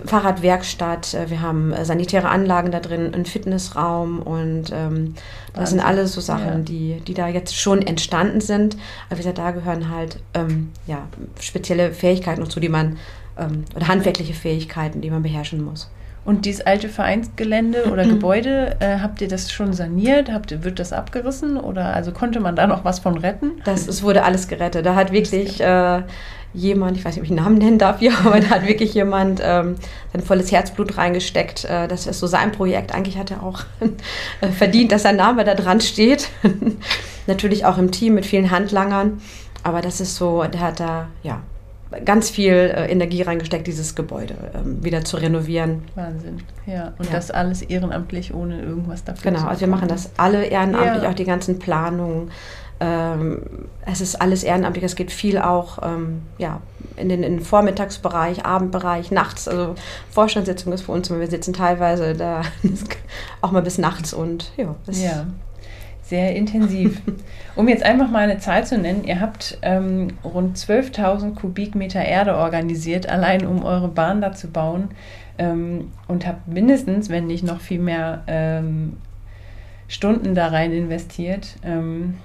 Fahrradwerkstatt, 0.06 1.14
äh, 1.14 1.30
wir 1.30 1.42
haben 1.42 1.72
äh, 1.72 1.86
sanitäre 1.86 2.28
Anlagen 2.28 2.72
da 2.72 2.82
drin, 2.82 3.14
einen 3.14 3.26
Fitnessraum 3.26 4.22
und 4.22 4.66
ähm, 4.74 5.16
das 5.54 5.70
sind 5.70 5.80
alles 5.80 6.14
so 6.14 6.20
Sachen, 6.20 6.48
ja. 6.48 6.60
die, 6.60 7.02
die 7.08 7.14
da 7.14 7.28
jetzt 7.28 7.56
schon 7.56 7.82
entstanden 7.82 8.42
sind. 8.42 8.76
Aber 9.08 9.18
wie 9.18 9.22
gesagt, 9.22 9.38
da 9.38 9.52
gehören 9.52 9.90
halt 9.90 10.20
ähm, 10.34 10.72
ja, 10.88 11.08
spezielle 11.40 11.94
Fähigkeiten 11.94 12.42
dazu, 12.42 12.60
die 12.60 12.70
man, 12.70 12.98
ähm, 13.38 13.64
oder 13.76 13.88
handwerkliche 13.88 14.34
Fähigkeiten, 14.34 15.00
die 15.00 15.10
man 15.10 15.24
beherrschen 15.24 15.64
muss. 15.64 15.90
Und 16.26 16.46
dieses 16.46 16.62
alte 16.66 16.88
Vereinsgelände 16.88 17.92
oder 17.92 18.06
Gebäude, 18.06 18.78
äh, 18.80 19.00
habt 19.00 19.22
ihr 19.22 19.28
das 19.28 19.52
schon 19.52 19.74
saniert? 19.74 20.32
Habt 20.32 20.52
ihr, 20.52 20.64
wird 20.64 20.80
das 20.80 20.94
abgerissen? 20.94 21.58
Oder 21.58 21.94
also 21.94 22.14
konnte 22.14 22.40
man 22.40 22.56
da 22.56 22.66
noch 22.66 22.86
was 22.86 23.00
von 23.00 23.18
retten? 23.18 23.62
Das, 23.66 23.88
es 23.88 24.04
wurde 24.04 24.24
alles 24.24 24.48
gerettet. 24.48 24.86
Da 24.86 24.96
hat 24.96 25.12
wirklich 25.12 25.60
äh, 25.60 26.02
jemand, 26.54 26.96
ich 26.98 27.04
weiß 27.04 27.16
nicht, 27.16 27.22
ob 27.22 27.26
ich 27.26 27.32
einen 27.32 27.44
Namen 27.44 27.58
nennen 27.58 27.78
darf 27.78 28.00
hier, 28.00 28.18
aber 28.26 28.40
da 28.40 28.52
hat 28.52 28.68
wirklich 28.68 28.94
jemand 28.94 29.42
ähm, 29.44 29.76
sein 30.14 30.22
volles 30.22 30.50
Herzblut 30.52 30.98
reingesteckt. 30.98 31.66
Äh, 31.66 31.90
das 31.90 32.08
ist 32.08 32.20
so 32.20 32.28
sein 32.28 32.54
Projekt. 32.54 32.96
Eigentlich 32.96 33.18
hat 33.18 33.30
er 33.30 33.44
auch 33.44 33.64
verdient, 34.58 34.94
dass 34.94 35.04
sein 35.04 35.18
Name 35.18 35.44
da 35.44 35.56
dran 35.56 35.82
steht. 35.82 36.30
Natürlich 37.28 37.66
auch 37.66 37.78
im 37.78 37.92
Team 37.92 38.14
mit 38.14 38.26
vielen 38.26 38.50
Handlangern. 38.50 39.22
Aber 39.64 39.82
das 39.82 40.00
ist 40.00 40.16
so, 40.16 40.44
der 40.44 40.62
hat 40.62 40.80
da, 40.80 41.08
ja, 41.22 41.42
ganz 42.06 42.30
viel 42.30 42.54
äh, 42.54 42.92
Energie 42.92 43.22
reingesteckt, 43.22 43.68
dieses 43.68 43.96
Gebäude 43.96 44.36
ähm, 44.54 44.84
wieder 44.84 45.04
zu 45.04 45.18
renovieren. 45.18 45.84
Wahnsinn, 45.96 46.42
ja. 46.66 46.94
Und 46.98 47.08
ja. 47.08 47.14
das 47.14 47.32
alles 47.32 47.62
ehrenamtlich, 47.62 48.34
ohne 48.34 48.62
irgendwas 48.62 49.04
dafür 49.04 49.24
genau, 49.24 49.36
zu 49.36 49.42
Genau, 49.42 49.50
also 49.50 49.62
wir 49.62 49.68
machen 49.68 49.88
das 49.88 50.12
alle 50.18 50.46
ehrenamtlich, 50.46 51.04
ja. 51.04 51.10
auch 51.10 51.16
die 51.16 51.26
ganzen 51.26 51.60
Planungen. 51.60 52.32
Ähm, 52.80 53.42
es 53.86 54.02
ist 54.02 54.22
alles 54.22 54.44
ehrenamtlich, 54.44 54.84
es 54.84 54.96
geht 54.96 55.12
viel 55.12 55.38
auch 55.38 55.80
ähm, 55.84 56.24
ja, 56.38 56.62
in, 56.98 57.10
den, 57.10 57.24
in 57.24 57.38
den 57.38 57.46
Vormittagsbereich, 57.46 58.46
Abendbereich, 58.46 59.12
nachts. 59.12 59.48
Also 59.48 59.76
Vorstandssitzung 60.10 60.74
ist 60.74 60.82
für 60.82 60.92
uns, 60.92 61.10
wir 61.10 61.28
sitzen 61.28 61.54
teilweise 61.54 62.14
da 62.14 62.42
auch 63.42 63.52
mal 63.52 63.62
bis 63.62 63.78
nachts 63.78 64.14
und 64.14 64.52
ja. 64.58 64.76
ja 64.88 65.26
sehr 66.14 66.36
intensiv. 66.36 67.02
Um 67.56 67.68
jetzt 67.68 67.84
einfach 67.84 68.10
mal 68.10 68.24
eine 68.28 68.40
Zahl 68.40 68.66
zu 68.66 68.80
nennen, 68.80 69.04
ihr 69.04 69.20
habt 69.20 69.60
ähm, 69.62 70.08
rund 70.24 70.58
12.000 70.58 71.36
Kubikmeter 71.36 72.04
Erde 72.04 72.36
organisiert, 72.36 73.08
allein 73.08 73.46
um 73.46 73.64
eure 73.64 73.90
Bahn 73.90 74.22
da 74.22 74.34
zu 74.34 74.48
bauen 74.48 74.90
ähm, 75.38 75.92
und 76.08 76.26
habt 76.26 76.48
mindestens, 76.48 77.10
wenn 77.10 77.28
nicht 77.28 77.44
noch 77.44 77.62
viel 77.62 77.78
mehr 77.78 78.24
ähm, 78.26 78.98
Stunden 79.88 80.34
da 80.34 80.48
rein 80.48 80.72
investiert. 80.72 81.58
Ähm, 81.64 82.18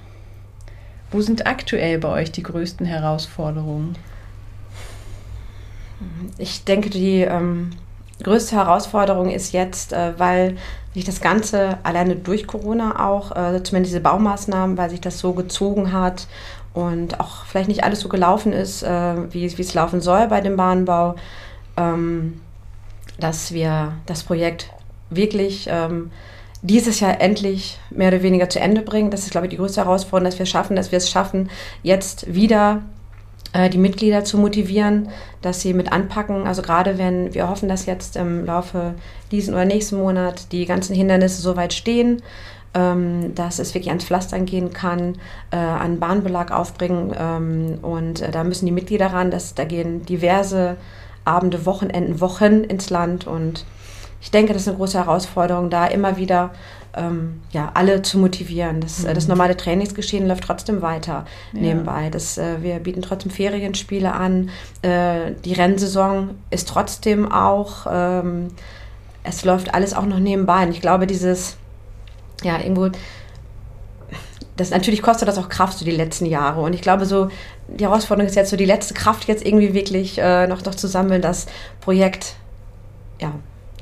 wo 1.10 1.20
sind 1.20 1.46
aktuell 1.46 1.98
bei 1.98 2.08
euch 2.08 2.32
die 2.32 2.42
größten 2.42 2.86
Herausforderungen? 2.86 3.96
Ich 6.38 6.64
denke, 6.64 6.88
die 6.88 7.20
ähm, 7.20 7.72
größte 8.22 8.56
Herausforderung 8.56 9.28
ist 9.28 9.52
jetzt, 9.52 9.92
äh, 9.92 10.18
weil 10.18 10.56
sich 10.98 11.06
das 11.06 11.20
Ganze 11.20 11.78
alleine 11.82 12.16
durch 12.16 12.46
Corona 12.46 13.08
auch, 13.08 13.32
äh, 13.32 13.62
zumindest 13.62 13.92
diese 13.92 14.00
Baumaßnahmen, 14.00 14.76
weil 14.76 14.90
sich 14.90 15.00
das 15.00 15.18
so 15.18 15.32
gezogen 15.32 15.92
hat 15.92 16.26
und 16.74 17.20
auch 17.20 17.44
vielleicht 17.44 17.68
nicht 17.68 17.84
alles 17.84 18.00
so 18.00 18.08
gelaufen 18.08 18.52
ist, 18.52 18.82
äh, 18.82 19.32
wie, 19.32 19.44
es 19.44 19.74
laufen 19.74 20.00
soll 20.00 20.28
bei 20.28 20.40
dem 20.40 20.56
Bahnbau, 20.56 21.16
ähm, 21.76 22.40
dass 23.18 23.52
wir 23.52 23.92
das 24.06 24.22
Projekt 24.22 24.70
wirklich 25.10 25.68
ähm, 25.70 26.10
dieses 26.62 27.00
Jahr 27.00 27.20
endlich 27.20 27.78
mehr 27.90 28.08
oder 28.08 28.22
weniger 28.22 28.48
zu 28.48 28.60
Ende 28.60 28.82
bringen. 28.82 29.10
Das 29.10 29.22
ist, 29.22 29.30
glaube 29.30 29.46
ich, 29.46 29.50
die 29.50 29.56
größte 29.56 29.84
Herausforderung, 29.84 30.30
dass 30.30 30.38
wir 30.38 30.46
schaffen, 30.46 30.76
dass 30.76 30.92
wir 30.92 30.98
es 30.98 31.10
schaffen, 31.10 31.50
jetzt 31.82 32.34
wieder 32.34 32.82
die 33.72 33.78
Mitglieder 33.78 34.24
zu 34.24 34.36
motivieren, 34.36 35.08
dass 35.40 35.62
sie 35.62 35.72
mit 35.72 35.90
anpacken. 35.90 36.46
Also 36.46 36.60
gerade 36.60 36.98
wenn 36.98 37.32
wir 37.32 37.48
hoffen, 37.48 37.68
dass 37.68 37.86
jetzt 37.86 38.16
im 38.16 38.44
Laufe 38.44 38.94
diesen 39.30 39.54
oder 39.54 39.64
nächsten 39.64 39.96
Monat 39.96 40.52
die 40.52 40.66
ganzen 40.66 40.94
Hindernisse 40.94 41.40
soweit 41.40 41.72
stehen, 41.72 42.22
ähm, 42.74 43.34
dass 43.34 43.58
es 43.58 43.74
wirklich 43.74 43.88
ans 43.88 44.04
Pflastern 44.04 44.44
gehen 44.44 44.72
kann, 44.72 45.16
äh, 45.50 45.56
an 45.56 45.98
Bahnbelag 45.98 46.50
aufbringen. 46.50 47.14
Ähm, 47.18 47.78
und 47.82 48.20
äh, 48.20 48.30
da 48.30 48.44
müssen 48.44 48.66
die 48.66 48.72
Mitglieder 48.72 49.06
ran. 49.06 49.30
Dass, 49.30 49.54
da 49.54 49.64
gehen 49.64 50.04
diverse 50.04 50.76
Abende, 51.24 51.66
Wochenenden, 51.66 52.20
Wochen 52.20 52.64
ins 52.64 52.90
Land. 52.90 53.26
Und 53.26 53.64
ich 54.20 54.30
denke, 54.30 54.52
das 54.52 54.62
ist 54.62 54.68
eine 54.68 54.76
große 54.76 54.98
Herausforderung, 54.98 55.70
da 55.70 55.86
immer 55.86 56.16
wieder 56.16 56.50
ähm, 56.94 57.40
ja, 57.52 57.70
alle 57.74 58.02
zu 58.02 58.18
motivieren. 58.18 58.80
Das, 58.80 59.00
mhm. 59.00 59.14
das 59.14 59.28
normale 59.28 59.56
Trainingsgeschehen 59.56 60.26
läuft 60.26 60.44
trotzdem 60.44 60.82
weiter 60.82 61.26
ja. 61.52 61.60
nebenbei. 61.60 62.10
Das, 62.10 62.38
äh, 62.38 62.62
wir 62.62 62.78
bieten 62.80 63.02
trotzdem 63.02 63.30
Ferienspiele 63.30 64.12
an. 64.12 64.50
Äh, 64.82 65.32
die 65.44 65.52
Rennsaison 65.52 66.30
ist 66.50 66.68
trotzdem 66.68 67.30
auch, 67.30 67.86
ähm, 67.90 68.48
es 69.22 69.44
läuft 69.44 69.74
alles 69.74 69.94
auch 69.94 70.06
noch 70.06 70.18
nebenbei. 70.18 70.64
Und 70.64 70.70
ich 70.70 70.80
glaube, 70.80 71.06
dieses, 71.06 71.56
ja, 72.42 72.58
irgendwo, 72.58 72.90
das 74.56 74.70
natürlich 74.70 75.02
kostet 75.02 75.28
das 75.28 75.38
auch 75.38 75.48
Kraft 75.48 75.78
so 75.78 75.84
die 75.84 75.90
letzten 75.90 76.26
Jahre. 76.26 76.60
Und 76.62 76.72
ich 76.72 76.82
glaube, 76.82 77.06
so 77.06 77.28
die 77.68 77.84
Herausforderung 77.84 78.28
ist 78.28 78.34
jetzt 78.34 78.50
so 78.50 78.56
die 78.56 78.64
letzte 78.64 78.94
Kraft 78.94 79.28
jetzt 79.28 79.44
irgendwie 79.44 79.74
wirklich 79.74 80.18
äh, 80.18 80.46
noch, 80.46 80.64
noch 80.64 80.74
zu 80.74 80.88
sammeln, 80.88 81.22
das 81.22 81.46
Projekt 81.80 82.36
ja, 83.20 83.32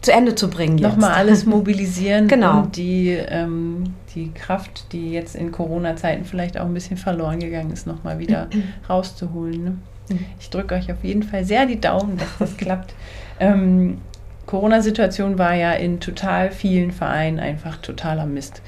zu 0.06 0.12
Ende 0.12 0.36
zu 0.36 0.48
bringen. 0.48 0.76
Nochmal 0.76 1.12
alles 1.12 1.46
mobilisieren 1.46 2.28
genau. 2.28 2.60
und 2.60 2.76
die, 2.76 3.10
ähm, 3.10 3.94
die 4.14 4.30
Kraft, 4.32 4.92
die 4.92 5.10
jetzt 5.10 5.34
in 5.34 5.50
Corona-Zeiten 5.50 6.24
vielleicht 6.24 6.58
auch 6.58 6.64
ein 6.64 6.74
bisschen 6.74 6.96
verloren 6.96 7.40
gegangen 7.40 7.72
ist, 7.72 7.88
nochmal 7.88 8.20
wieder 8.20 8.48
rauszuholen. 8.88 9.64
Ne? 9.64 9.70
Mhm. 10.08 10.24
Ich 10.38 10.48
drücke 10.48 10.76
euch 10.76 10.92
auf 10.92 11.02
jeden 11.02 11.24
Fall 11.24 11.44
sehr 11.44 11.66
die 11.66 11.80
Daumen, 11.80 12.16
dass 12.18 12.38
das 12.38 12.56
klappt. 12.56 12.94
Ähm, 13.40 13.98
Corona-Situation 14.46 15.38
war 15.38 15.54
ja 15.54 15.72
in 15.72 15.98
total 15.98 16.52
vielen 16.52 16.92
Vereinen 16.92 17.40
einfach 17.40 17.78
totaler 17.78 18.26
Mist. 18.26 18.62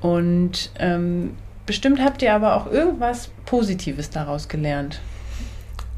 Und 0.00 0.72
ähm, 0.80 1.36
bestimmt 1.64 2.02
habt 2.02 2.22
ihr 2.22 2.34
aber 2.34 2.56
auch 2.56 2.66
irgendwas 2.66 3.30
Positives 3.46 4.10
daraus 4.10 4.48
gelernt. 4.48 5.00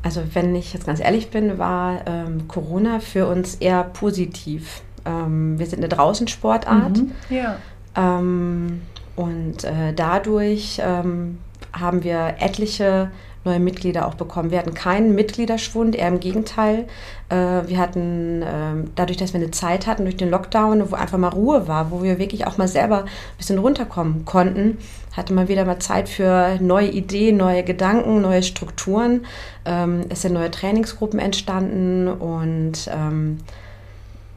Also 0.04 0.22
wenn 0.34 0.54
ich 0.54 0.74
jetzt 0.74 0.86
ganz 0.86 1.00
ehrlich 1.00 1.30
bin, 1.30 1.58
war 1.58 2.06
ähm, 2.06 2.46
Corona 2.46 3.00
für 3.00 3.26
uns 3.26 3.54
eher 3.54 3.82
positiv. 3.84 4.82
Ähm, 5.06 5.58
wir 5.58 5.66
sind 5.66 5.78
eine 5.78 5.88
Draußensportart. 5.88 6.98
Mhm, 6.98 7.12
ja. 7.30 7.56
Ähm, 7.96 8.82
und 9.16 9.64
äh, 9.64 9.94
dadurch 9.94 10.78
ähm, 10.84 11.38
haben 11.72 12.04
wir 12.04 12.34
etliche 12.38 13.10
neue 13.44 13.60
Mitglieder 13.60 14.06
auch 14.06 14.14
bekommen. 14.14 14.50
Wir 14.50 14.58
hatten 14.58 14.74
keinen 14.74 15.14
Mitgliederschwund, 15.14 15.96
eher 15.96 16.08
im 16.08 16.20
Gegenteil. 16.20 16.86
Äh, 17.28 17.34
wir 17.66 17.78
hatten, 17.78 18.42
äh, 18.42 18.88
dadurch, 18.94 19.18
dass 19.18 19.32
wir 19.32 19.40
eine 19.40 19.50
Zeit 19.50 19.86
hatten 19.86 20.04
durch 20.04 20.16
den 20.16 20.30
Lockdown, 20.30 20.90
wo 20.90 20.94
einfach 20.96 21.18
mal 21.18 21.28
Ruhe 21.28 21.68
war, 21.68 21.90
wo 21.90 22.02
wir 22.02 22.18
wirklich 22.18 22.46
auch 22.46 22.56
mal 22.56 22.68
selber 22.68 23.04
ein 23.04 23.36
bisschen 23.38 23.58
runterkommen 23.58 24.24
konnten, 24.24 24.78
hatte 25.12 25.32
man 25.32 25.48
wieder 25.48 25.64
mal 25.64 25.78
Zeit 25.78 26.08
für 26.08 26.58
neue 26.60 26.88
Ideen, 26.88 27.36
neue 27.36 27.62
Gedanken, 27.62 28.20
neue 28.20 28.42
Strukturen. 28.42 29.26
Ähm, 29.64 30.06
es 30.08 30.22
sind 30.22 30.32
neue 30.32 30.50
Trainingsgruppen 30.50 31.18
entstanden 31.18 32.08
und 32.08 32.90
ähm, 32.92 33.38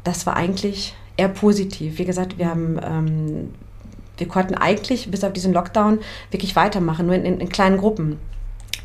das 0.03 0.25
war 0.25 0.35
eigentlich 0.35 0.95
eher 1.17 1.29
positiv. 1.29 1.97
Wie 1.97 2.05
gesagt, 2.05 2.37
wir 2.37 2.47
haben 2.49 2.79
ähm, 2.83 3.49
wir 4.17 4.27
konnten 4.27 4.55
eigentlich 4.55 5.09
bis 5.11 5.23
auf 5.23 5.33
diesen 5.33 5.53
Lockdown 5.53 5.99
wirklich 6.31 6.55
weitermachen, 6.55 7.05
nur 7.05 7.15
in, 7.15 7.25
in, 7.25 7.39
in 7.39 7.49
kleinen 7.49 7.77
Gruppen. 7.77 8.17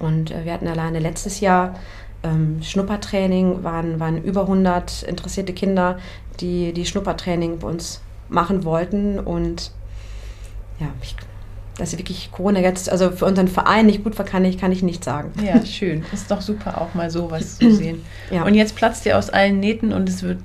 Und 0.03 0.31
äh, 0.31 0.45
wir 0.45 0.53
hatten 0.53 0.69
alleine 0.69 0.99
letztes 0.99 1.41
Jahr 1.41 1.75
ähm, 2.23 2.63
Schnuppertraining, 2.63 3.65
waren, 3.65 4.01
waren 4.01 4.23
über 4.23 4.43
100 4.43 5.03
interessierte 5.03 5.53
Kinder, 5.53 5.99
die 6.41 6.73
die 6.73 6.87
Schnuppertraining 6.87 7.59
bei 7.59 7.69
uns 7.69 8.01
machen 8.29 8.65
wollten. 8.65 9.19
Und 9.19 9.73
ja, 10.79 10.89
ich, 11.03 11.17
dass 11.79 11.97
wirklich 11.97 12.31
Corona 12.33 12.61
jetzt, 12.61 12.91
also 12.91 13.11
für 13.11 13.27
unseren 13.27 13.49
Verein 13.49 13.87
nicht 13.87 14.05
gut 14.05 14.19
war, 14.19 14.27
kann 14.27 14.45
ich, 14.45 14.59
kann 14.59 14.73
ich 14.73 14.83
nicht 14.83 15.05
sagen. 15.05 15.33
Ja, 15.45 15.65
schön. 15.65 16.05
Ist 16.13 16.31
doch 16.31 16.41
super, 16.41 16.81
auch 16.81 16.95
mal 16.95 17.11
sowas 17.11 17.59
zu 17.59 17.71
sehen. 17.75 18.05
Ja. 18.31 18.45
Und 18.45 18.55
jetzt 18.55 18.77
platzt 18.77 19.07
ihr 19.07 19.19
aus 19.19 19.31
allen 19.31 19.61
Nähten 19.61 19.93
und 19.93 20.09
es 20.09 20.23
wird 20.23 20.39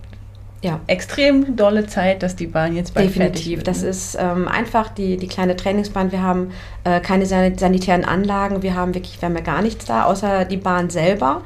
ja. 0.67 0.79
extrem 0.87 1.55
dolle 1.55 1.87
Zeit, 1.87 2.23
dass 2.23 2.35
die 2.35 2.47
Bahn 2.47 2.75
jetzt 2.75 2.93
bald 2.93 3.07
Definitiv. 3.09 3.57
Wird, 3.57 3.67
ne? 3.67 3.73
Das 3.73 3.83
ist 3.83 4.17
ähm, 4.19 4.47
einfach 4.47 4.89
die, 4.89 5.17
die 5.17 5.27
kleine 5.27 5.55
Trainingsbahn. 5.55 6.11
Wir 6.11 6.21
haben 6.21 6.51
äh, 6.83 6.99
keine 6.99 7.25
sanitären 7.25 8.05
Anlagen. 8.05 8.61
Wir 8.61 8.75
haben 8.75 8.93
wirklich, 8.93 9.21
wir 9.21 9.27
haben 9.27 9.35
ja 9.35 9.41
gar 9.41 9.61
nichts 9.61 9.85
da, 9.85 10.03
außer 10.03 10.45
die 10.45 10.57
Bahn 10.57 10.89
selber. 10.89 11.41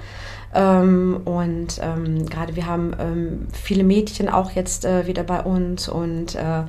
Ähm, 0.54 1.22
und 1.24 1.80
ähm, 1.82 2.26
gerade 2.28 2.56
wir 2.56 2.66
haben 2.66 2.94
ähm, 3.00 3.48
viele 3.54 3.84
Mädchen 3.84 4.28
auch 4.30 4.52
jetzt 4.52 4.86
äh, 4.86 5.08
wieder 5.08 5.24
bei 5.24 5.42
uns 5.42 5.88
und 5.88 6.36
äh, 6.36 6.64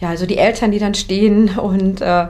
ja, 0.00 0.08
also 0.08 0.26
die 0.26 0.36
Eltern, 0.36 0.70
die 0.70 0.78
dann 0.78 0.94
stehen 0.94 1.48
und 1.58 2.00
äh, 2.00 2.26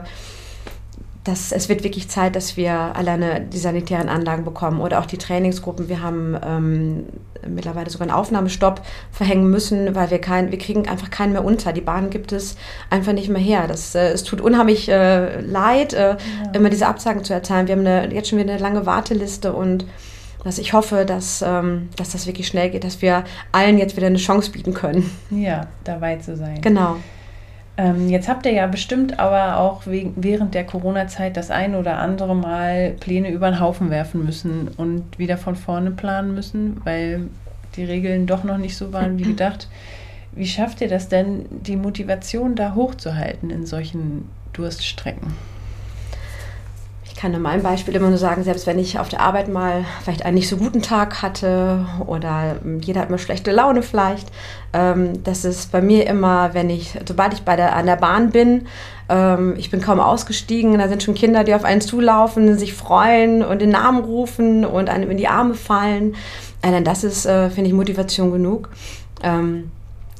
das, 1.23 1.53
es 1.53 1.69
wird 1.69 1.83
wirklich 1.83 2.09
Zeit, 2.09 2.35
dass 2.35 2.57
wir 2.57 2.73
alleine 2.73 3.41
die 3.41 3.57
sanitären 3.57 4.09
Anlagen 4.09 4.43
bekommen 4.43 4.81
oder 4.81 4.99
auch 4.99 5.05
die 5.05 5.17
Trainingsgruppen. 5.17 5.87
Wir 5.87 6.01
haben 6.01 6.37
ähm, 6.45 7.05
mittlerweile 7.47 7.89
sogar 7.89 8.07
einen 8.07 8.17
Aufnahmestopp 8.17 8.81
verhängen 9.11 9.49
müssen, 9.49 9.95
weil 9.95 10.11
wir 10.11 10.19
kein, 10.19 10.51
wir 10.51 10.57
kriegen 10.57 10.87
einfach 10.89 11.09
keinen 11.09 11.31
mehr 11.31 11.45
unter. 11.45 11.71
Die 11.71 11.81
Bahn 11.81 12.09
gibt 12.09 12.33
es 12.33 12.57
einfach 12.89 13.13
nicht 13.13 13.29
mehr 13.29 13.41
her. 13.41 13.67
Das, 13.67 13.95
äh, 13.95 14.09
es 14.09 14.23
tut 14.23 14.41
unheimlich 14.41 14.89
äh, 14.89 15.39
leid, 15.39 15.93
äh, 15.93 16.09
ja. 16.09 16.17
immer 16.53 16.69
diese 16.69 16.87
Absagen 16.87 17.23
zu 17.23 17.33
erteilen. 17.33 17.67
Wir 17.67 17.75
haben 17.75 17.87
eine, 17.87 18.13
jetzt 18.13 18.29
schon 18.29 18.39
wieder 18.39 18.51
eine 18.51 18.61
lange 18.61 18.85
Warteliste 18.85 19.53
und 19.53 19.85
dass 20.43 20.57
ich 20.57 20.73
hoffe, 20.73 21.05
dass, 21.05 21.41
ähm, 21.41 21.89
dass 21.95 22.11
das 22.11 22.27
wirklich 22.27 22.47
schnell 22.47 22.69
geht, 22.69 22.83
dass 22.83 23.01
wir 23.01 23.23
allen 23.53 23.77
jetzt 23.77 23.95
wieder 23.95 24.07
eine 24.07 24.17
Chance 24.17 24.51
bieten 24.51 24.73
können. 24.73 25.09
Ja, 25.29 25.67
dabei 25.85 26.17
zu 26.17 26.35
sein. 26.35 26.59
Genau. 26.61 26.97
Ähm, 27.75 28.07
jetzt 28.09 28.27
habt 28.27 28.45
ihr 28.45 28.51
ja 28.51 28.67
bestimmt 28.67 29.19
aber 29.19 29.57
auch 29.57 29.87
wegen, 29.87 30.13
während 30.15 30.53
der 30.53 30.63
Corona-Zeit 30.63 31.35
das 31.37 31.49
ein 31.49 31.73
oder 31.73 31.97
andere 31.97 32.35
Mal 32.35 32.91
Pläne 32.99 33.31
über 33.31 33.49
den 33.49 33.59
Haufen 33.59 33.89
werfen 33.89 34.23
müssen 34.23 34.67
und 34.77 35.17
wieder 35.17 35.37
von 35.37 35.55
vorne 35.55 35.89
planen 35.89 36.35
müssen, 36.35 36.81
weil 36.83 37.29
die 37.75 37.83
Regeln 37.83 38.27
doch 38.27 38.43
noch 38.43 38.57
nicht 38.59 38.77
so 38.77 38.93
waren 38.93 39.17
wie 39.17 39.23
gedacht. 39.33 39.67
Wie 40.33 40.47
schafft 40.47 40.81
ihr 40.81 40.87
das 40.87 41.09
denn, 41.09 41.45
die 41.49 41.75
Motivation 41.75 42.55
da 42.55 42.75
hochzuhalten 42.75 43.49
in 43.49 43.65
solchen 43.65 44.29
Durststrecken? 44.53 45.33
Kann 47.23 47.33
in 47.33 47.41
meinem 47.41 47.63
Beispiel 47.63 47.95
immer 47.95 48.09
nur 48.09 48.17
sagen, 48.17 48.43
selbst 48.43 48.67
wenn 48.67 48.77
ich 48.77 48.99
auf 48.99 49.07
der 49.07 49.21
Arbeit 49.21 49.47
mal 49.47 49.85
vielleicht 50.03 50.25
einen 50.25 50.35
nicht 50.35 50.49
so 50.49 50.57
guten 50.57 50.81
Tag 50.81 51.21
hatte 51.21 51.85
oder 52.05 52.57
jeder 52.81 52.99
hat 52.99 53.09
mal 53.09 53.17
schlechte 53.17 53.53
Laune 53.53 53.81
vielleicht, 53.81 54.27
ähm, 54.73 55.23
das 55.23 55.45
ist 55.45 55.71
bei 55.71 55.81
mir 55.81 56.05
immer, 56.05 56.53
wenn 56.53 56.69
ich, 56.69 56.99
sobald 57.07 57.31
ich 57.31 57.43
bei 57.43 57.55
der, 57.55 57.77
an 57.77 57.85
der 57.85 57.95
Bahn 57.95 58.31
bin, 58.31 58.67
ähm, 59.07 59.53
ich 59.57 59.71
bin 59.71 59.79
kaum 59.79 60.01
ausgestiegen, 60.01 60.77
da 60.77 60.89
sind 60.89 61.01
schon 61.01 61.13
Kinder, 61.13 61.45
die 61.45 61.55
auf 61.55 61.63
einen 61.63 61.79
zulaufen, 61.79 62.57
sich 62.57 62.73
freuen 62.73 63.41
und 63.41 63.61
den 63.61 63.69
Namen 63.69 64.03
rufen 64.03 64.65
und 64.65 64.89
einem 64.89 65.09
in 65.09 65.15
die 65.15 65.29
Arme 65.29 65.53
fallen. 65.53 66.17
Äh, 66.61 66.81
das 66.81 67.05
ist, 67.05 67.25
äh, 67.25 67.49
finde 67.49 67.69
ich, 67.69 67.73
Motivation 67.73 68.33
genug. 68.33 68.67
Ähm, 69.23 69.71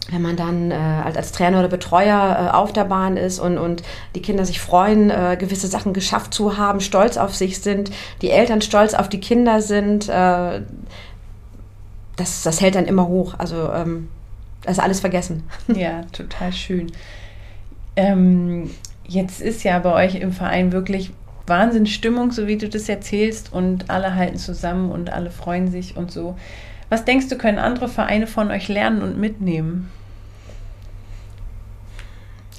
wenn 0.09 0.21
man 0.21 0.35
dann 0.35 0.71
äh, 0.71 0.75
als, 0.75 1.31
Trainer 1.31 1.59
oder 1.59 1.69
Betreuer 1.69 2.49
äh, 2.51 2.55
auf 2.55 2.73
der 2.73 2.83
Bahn 2.83 3.17
ist 3.17 3.39
und, 3.39 3.57
und 3.57 3.83
die 4.15 4.21
Kinder 4.21 4.45
sich 4.45 4.59
freuen, 4.59 5.09
äh, 5.09 5.37
gewisse 5.39 5.67
Sachen 5.67 5.93
geschafft 5.93 6.33
zu 6.33 6.57
haben, 6.57 6.81
stolz 6.81 7.17
auf 7.17 7.35
sich 7.35 7.59
sind, 7.59 7.91
die 8.21 8.29
Eltern 8.29 8.61
stolz 8.61 8.93
auf 8.93 9.07
die 9.07 9.19
Kinder 9.19 9.61
sind, 9.61 10.09
äh, 10.09 10.61
das, 12.15 12.43
das 12.43 12.61
hält 12.61 12.75
dann 12.75 12.85
immer 12.85 13.07
hoch. 13.07 13.35
Also 13.37 13.71
ähm, 13.71 14.09
das 14.61 14.77
ist 14.77 14.83
alles 14.83 14.99
vergessen. 14.99 15.43
Ja, 15.73 16.03
total 16.11 16.51
schön. 16.53 16.91
Ähm, 17.95 18.69
jetzt 19.07 19.41
ist 19.41 19.63
ja 19.63 19.79
bei 19.79 20.05
euch 20.05 20.15
im 20.15 20.31
Verein 20.31 20.71
wirklich 20.71 21.11
Wahnsinnsstimmung, 21.45 22.31
so 22.31 22.47
wie 22.47 22.57
du 22.57 22.69
das 22.69 22.87
erzählst, 22.87 23.51
und 23.51 23.89
alle 23.89 24.15
halten 24.15 24.37
zusammen 24.37 24.91
und 24.91 25.11
alle 25.11 25.29
freuen 25.29 25.69
sich 25.69 25.97
und 25.97 26.11
so. 26.11 26.35
Was 26.93 27.05
denkst 27.05 27.27
du, 27.27 27.39
können 27.39 27.57
andere 27.57 27.87
Vereine 27.87 28.27
von 28.27 28.51
euch 28.51 28.67
lernen 28.67 29.01
und 29.01 29.17
mitnehmen? 29.17 29.91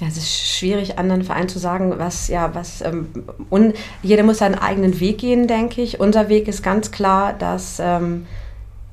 Ja, 0.01 0.07
es 0.07 0.17
ist 0.17 0.29
schwierig, 0.29 0.99
anderen 0.99 1.23
Vereinen 1.23 1.47
zu 1.47 1.57
sagen, 1.57 1.93
was, 1.99 2.27
ja, 2.27 2.53
was, 2.53 2.81
ähm, 2.81 3.07
und 3.49 3.75
jeder 4.03 4.23
muss 4.23 4.39
seinen 4.39 4.55
eigenen 4.55 4.99
Weg 4.99 5.19
gehen, 5.19 5.47
denke 5.47 5.81
ich. 5.81 6.01
Unser 6.01 6.27
Weg 6.27 6.49
ist 6.49 6.63
ganz 6.63 6.91
klar, 6.91 7.31
dass 7.31 7.77
ähm, 7.79 8.27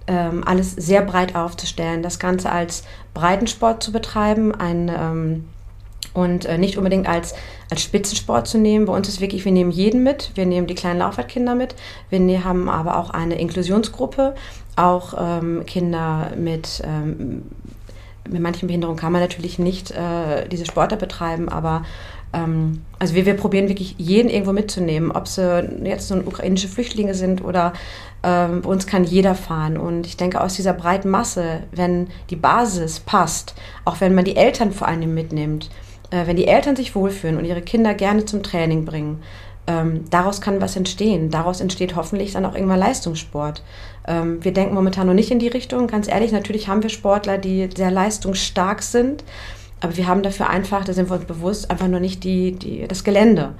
ähm, 0.07 0.45
alles 0.47 0.77
sehr 0.77 1.03
breit 1.03 1.35
aufzustellen, 1.35 2.05
das 2.05 2.21
Ganze 2.21 2.53
als 2.53 2.85
Breitensport 3.13 3.83
zu 3.83 3.91
betreiben, 3.91 4.55
ein, 4.55 4.89
ähm, 4.97 5.49
und 6.15 6.45
äh, 6.45 6.59
nicht 6.59 6.77
unbedingt 6.77 7.09
als, 7.09 7.35
als 7.71 7.83
Spitzensport 7.83 8.47
zu 8.47 8.59
nehmen. 8.59 8.87
Bei 8.87 8.95
uns 8.95 9.09
ist 9.09 9.21
wirklich, 9.21 9.45
wir 9.45 9.53
nehmen 9.53 9.71
jeden 9.71 10.03
mit, 10.03 10.33
wir 10.35 10.47
nehmen 10.47 10.67
die 10.67 10.75
kleinen 10.75 10.99
Laufradkinder 10.99 11.55
mit, 11.55 11.75
wir 12.11 12.21
ne-, 12.21 12.45
haben 12.45 12.69
aber 12.69 12.99
auch 12.99 13.11
eine 13.11 13.39
Inklusionsgruppe, 13.39 14.35
auch 14.77 15.15
ähm, 15.19 15.65
Kinder 15.67 16.33
mit, 16.37 16.83
ähm, 16.85 17.43
mit 18.29 18.41
manchen 18.41 18.67
Behinderungen 18.67 18.99
kann 18.99 19.13
man 19.13 19.21
natürlich 19.21 19.59
nicht 19.59 19.91
äh, 19.91 20.49
diese 20.49 20.67
Sportler 20.67 20.97
betreiben, 20.97 21.49
aber 21.49 21.85
ähm, 22.33 22.83
also 22.99 23.15
wir, 23.15 23.27
wir 23.27 23.35
probieren 23.35 23.69
wirklich 23.69 23.95
jeden 23.99 24.31
irgendwo 24.31 24.53
mitzunehmen, 24.53 25.13
ob 25.13 25.29
sie 25.29 25.69
jetzt 25.85 26.09
so 26.09 26.15
ukrainische 26.17 26.69
Flüchtlinge 26.69 27.15
sind 27.15 27.45
oder 27.45 27.73
ähm, 28.23 28.63
bei 28.63 28.69
uns 28.69 28.87
kann 28.87 29.05
jeder 29.05 29.35
fahren. 29.35 29.77
Und 29.77 30.07
ich 30.07 30.17
denke, 30.17 30.41
aus 30.41 30.55
dieser 30.55 30.73
breiten 30.73 31.11
Masse, 31.11 31.65
wenn 31.73 32.09
die 32.31 32.37
Basis 32.37 33.01
passt, 33.01 33.55
auch 33.85 34.01
wenn 34.01 34.15
man 34.15 34.25
die 34.25 34.37
Eltern 34.37 34.73
vor 34.73 34.89
allem 34.89 35.15
mitnimmt, 35.15 35.71
äh, 36.13 36.27
wenn 36.27 36.37
die 36.37 36.47
Eltern 36.47 36.77
sich 36.77 36.95
wohlfühlen 36.95 37.37
und 37.37 37.45
ihre 37.45 37.63
Kinder 37.63 37.95
gerne 37.95 38.25
zum 38.25 38.43
Training 38.43 38.85
bringen, 38.85 39.23
ähm, 39.67 40.05
daraus 40.11 40.41
kann 40.41 40.61
was 40.61 40.77
entstehen. 40.77 41.31
Daraus 41.31 41.61
entsteht 41.61 41.97
hoffentlich 41.97 42.33
dann 42.33 42.45
auch 42.45 42.55
irgendwann 42.55 42.81
Leistungssport. 42.81 43.63
Ähm, 44.07 44.45
wir 44.45 44.53
denken 44.53 44.75
momentan 44.75 45.07
noch 45.07 45.15
nicht 45.15 45.31
in 45.31 45.39
die 45.39 45.49
Richtung. 45.49 45.87
Ganz 45.87 46.09
ehrlich, 46.09 46.33
natürlich 46.33 46.69
haben 46.69 46.83
wir 46.83 46.91
Sportler, 46.91 47.39
die 47.39 47.69
sehr 47.75 47.91
leistungsstark 47.91 48.83
sind, 48.83 49.25
aber 49.81 49.97
wir 49.97 50.07
haben 50.07 50.23
dafür 50.23 50.49
einfach, 50.49 50.85
da 50.85 50.93
sind 50.93 51.11
wir 51.11 51.17
uns 51.17 51.25
bewusst, 51.25 51.71
einfach 51.71 51.89
nur 51.89 52.01
nicht 52.01 52.25
die, 52.25 52.53
die, 52.53 52.87
das 52.87 53.05
Gelände. 53.05 53.55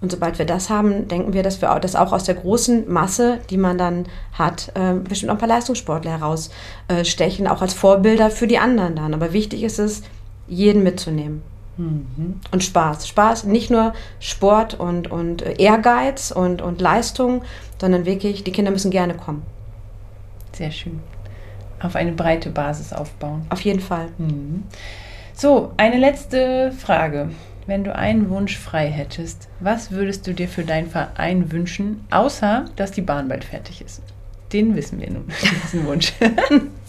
Und 0.00 0.10
sobald 0.10 0.38
wir 0.38 0.44
das 0.44 0.68
haben, 0.70 1.08
denken 1.08 1.32
wir, 1.32 1.42
dass 1.42 1.62
wir 1.62 1.74
das 1.80 1.96
auch 1.96 2.12
aus 2.12 2.24
der 2.24 2.34
großen 2.34 2.92
Masse, 2.92 3.38
die 3.48 3.56
man 3.56 3.78
dann 3.78 4.06
hat, 4.32 4.72
äh, 4.74 4.94
bestimmt 4.94 5.30
auch 5.30 5.36
ein 5.36 5.38
paar 5.40 5.48
Leistungssportler 5.48 6.18
herausstechen, 6.18 7.46
auch 7.46 7.62
als 7.62 7.74
Vorbilder 7.74 8.28
für 8.30 8.46
die 8.46 8.58
anderen 8.58 8.96
dann. 8.96 9.14
Aber 9.14 9.32
wichtig 9.32 9.62
ist 9.62 9.78
es, 9.78 10.02
jeden 10.46 10.82
mitzunehmen. 10.82 11.42
Mhm. 11.76 12.40
Und 12.50 12.62
Spaß. 12.62 13.08
Spaß, 13.08 13.44
nicht 13.44 13.70
nur 13.70 13.94
Sport 14.20 14.74
und, 14.74 15.10
und 15.10 15.42
Ehrgeiz 15.42 16.30
und, 16.30 16.62
und 16.62 16.80
Leistung, 16.80 17.42
sondern 17.80 18.04
wirklich, 18.04 18.44
die 18.44 18.52
Kinder 18.52 18.70
müssen 18.70 18.90
gerne 18.90 19.14
kommen. 19.14 19.42
Sehr 20.52 20.70
schön. 20.70 21.00
Auf 21.80 21.96
eine 21.96 22.12
breite 22.12 22.50
Basis 22.50 22.92
aufbauen. 22.92 23.46
Auf 23.50 23.60
jeden 23.60 23.80
Fall. 23.80 24.08
Mhm. 24.18 24.64
So, 25.34 25.72
eine 25.76 25.98
letzte 25.98 26.72
Frage. 26.72 27.30
Wenn 27.66 27.82
du 27.82 27.94
einen 27.94 28.28
Wunsch 28.28 28.58
frei 28.58 28.90
hättest, 28.90 29.48
was 29.58 29.90
würdest 29.90 30.26
du 30.26 30.34
dir 30.34 30.48
für 30.48 30.64
deinen 30.64 30.90
Verein 30.90 31.50
wünschen, 31.50 32.04
außer 32.10 32.66
dass 32.76 32.92
die 32.92 33.00
Bahn 33.00 33.28
bald 33.28 33.42
fertig 33.42 33.80
ist? 33.80 34.02
Den 34.52 34.76
wissen 34.76 35.00
wir 35.00 35.10
nun, 35.10 35.24
diesen 35.64 35.86
Wunsch. 35.86 36.12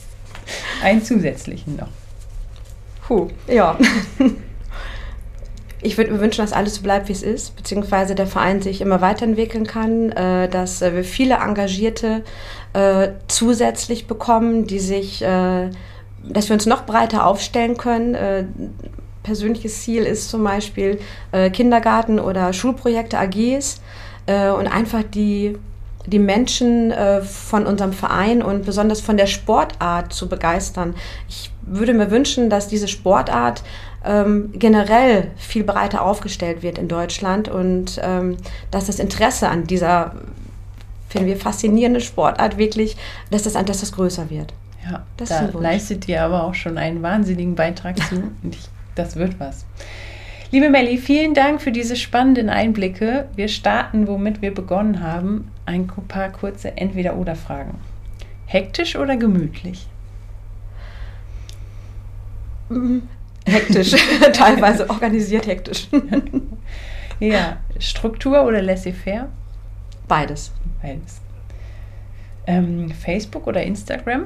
einen 0.84 1.02
zusätzlichen 1.02 1.78
noch. 1.78 1.88
Puh, 3.08 3.30
ja. 3.48 3.78
Ich 5.86 5.98
würde 5.98 6.12
mir 6.12 6.20
wünschen, 6.20 6.42
dass 6.42 6.52
alles 6.52 6.76
so 6.76 6.82
bleibt, 6.82 7.10
wie 7.10 7.14
es 7.14 7.22
ist, 7.22 7.56
beziehungsweise 7.56 8.16
der 8.16 8.26
Verein 8.26 8.60
sich 8.60 8.82
immer 8.82 9.02
weiterentwickeln 9.02 9.68
kann, 9.68 10.12
äh, 10.12 10.50
dass 10.50 10.82
wir 10.82 11.04
viele 11.04 11.36
Engagierte 11.36 12.24
äh, 12.74 13.10
zusätzlich 13.28 14.08
bekommen, 14.08 14.66
die 14.66 14.80
sich, 14.80 15.22
äh, 15.22 15.70
dass 16.28 16.50
wir 16.50 16.56
uns 16.56 16.66
noch 16.66 16.88
breiter 16.88 17.28
aufstellen 17.28 17.78
können. 17.78 18.74
persönliches 19.22 19.84
Ziel 19.84 20.04
ist 20.04 20.30
zum 20.30 20.44
Beispiel 20.44 21.00
Kindergarten 21.54 22.20
oder 22.20 22.52
Schulprojekte, 22.52 23.18
AGs 23.18 23.82
und 24.28 24.68
einfach 24.68 25.04
die 25.04 25.56
die 26.08 26.20
Menschen 26.20 26.92
äh, 26.92 27.22
von 27.22 27.66
unserem 27.66 27.94
Verein 27.94 28.44
und 28.44 28.66
besonders 28.66 29.02
von 29.02 29.18
der 29.18 29.28
Sportart 29.28 30.14
zu 30.14 30.30
begeistern. 30.30 30.96
Ich 31.28 31.52
würde 31.66 31.94
mir 31.94 32.12
wünschen, 32.12 32.50
dass 32.50 32.68
diese 32.68 32.88
Sportart 32.88 33.64
ähm, 34.06 34.52
generell 34.54 35.32
viel 35.36 35.64
breiter 35.64 36.04
aufgestellt 36.04 36.62
wird 36.62 36.78
in 36.78 36.88
Deutschland 36.88 37.48
und 37.48 38.00
ähm, 38.04 38.38
dass 38.72 38.86
das 38.86 39.00
Interesse 39.00 39.50
an 39.50 39.66
dieser, 39.66 40.14
finden 41.10 41.28
wir, 41.28 41.38
faszinierende 41.38 42.02
Sportart 42.02 42.58
wirklich, 42.58 42.96
dass 43.32 43.44
das, 43.44 43.54
dass 43.54 43.80
das 43.80 43.92
größer 43.92 44.30
wird. 44.30 44.54
Ja, 44.90 45.04
das 45.18 45.30
da 45.30 45.50
leistet 45.60 46.08
ihr 46.08 46.22
aber 46.22 46.44
auch 46.44 46.54
schon 46.54 46.78
einen 46.78 47.02
wahnsinnigen 47.02 47.56
Beitrag 47.56 47.98
zu 47.98 48.16
und 48.44 48.56
ich, 48.56 48.68
das 48.94 49.16
wird 49.16 49.40
was. 49.40 49.66
Liebe 50.52 50.70
Melli, 50.70 51.00
vielen 51.00 51.34
Dank 51.34 51.62
für 51.62 51.72
diese 51.72 51.96
spannenden 51.96 52.50
Einblicke. 52.50 53.28
Wir 53.36 53.48
starten, 53.48 54.08
womit 54.08 54.44
wir 54.44 54.54
begonnen 54.54 55.02
haben, 55.02 55.52
ein 55.66 55.88
paar 56.08 56.30
kurze 56.30 56.78
Entweder-Oder-Fragen. 56.78 57.80
Hektisch 58.46 58.96
oder 58.96 59.18
gemütlich? 59.18 59.88
Mhm 62.70 63.10
hektisch, 63.46 63.92
teilweise 64.34 64.90
organisiert 64.90 65.48
hektisch. 65.48 65.88
ja, 67.20 67.58
Struktur 67.80 68.44
oder 68.44 68.62
laissez-faire? 68.62 69.30
Beides. 70.08 70.52
Beides. 70.82 71.22
Ähm, 72.48 72.92
Facebook 72.92 73.48
oder 73.48 73.64
Instagram? 73.64 74.26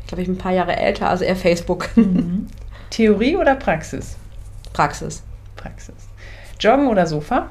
Ich 0.00 0.06
glaube, 0.08 0.22
ich 0.22 0.28
bin 0.28 0.36
ein 0.36 0.38
paar 0.38 0.52
Jahre 0.52 0.76
älter, 0.76 1.08
also 1.08 1.24
eher 1.24 1.36
Facebook. 1.36 1.88
Mhm. 1.96 2.48
Theorie 2.90 3.36
oder 3.36 3.54
Praxis? 3.54 4.16
Praxis. 4.72 5.22
Praxis. 5.56 5.94
Joggen 6.60 6.88
oder 6.88 7.06
Sofa? 7.06 7.48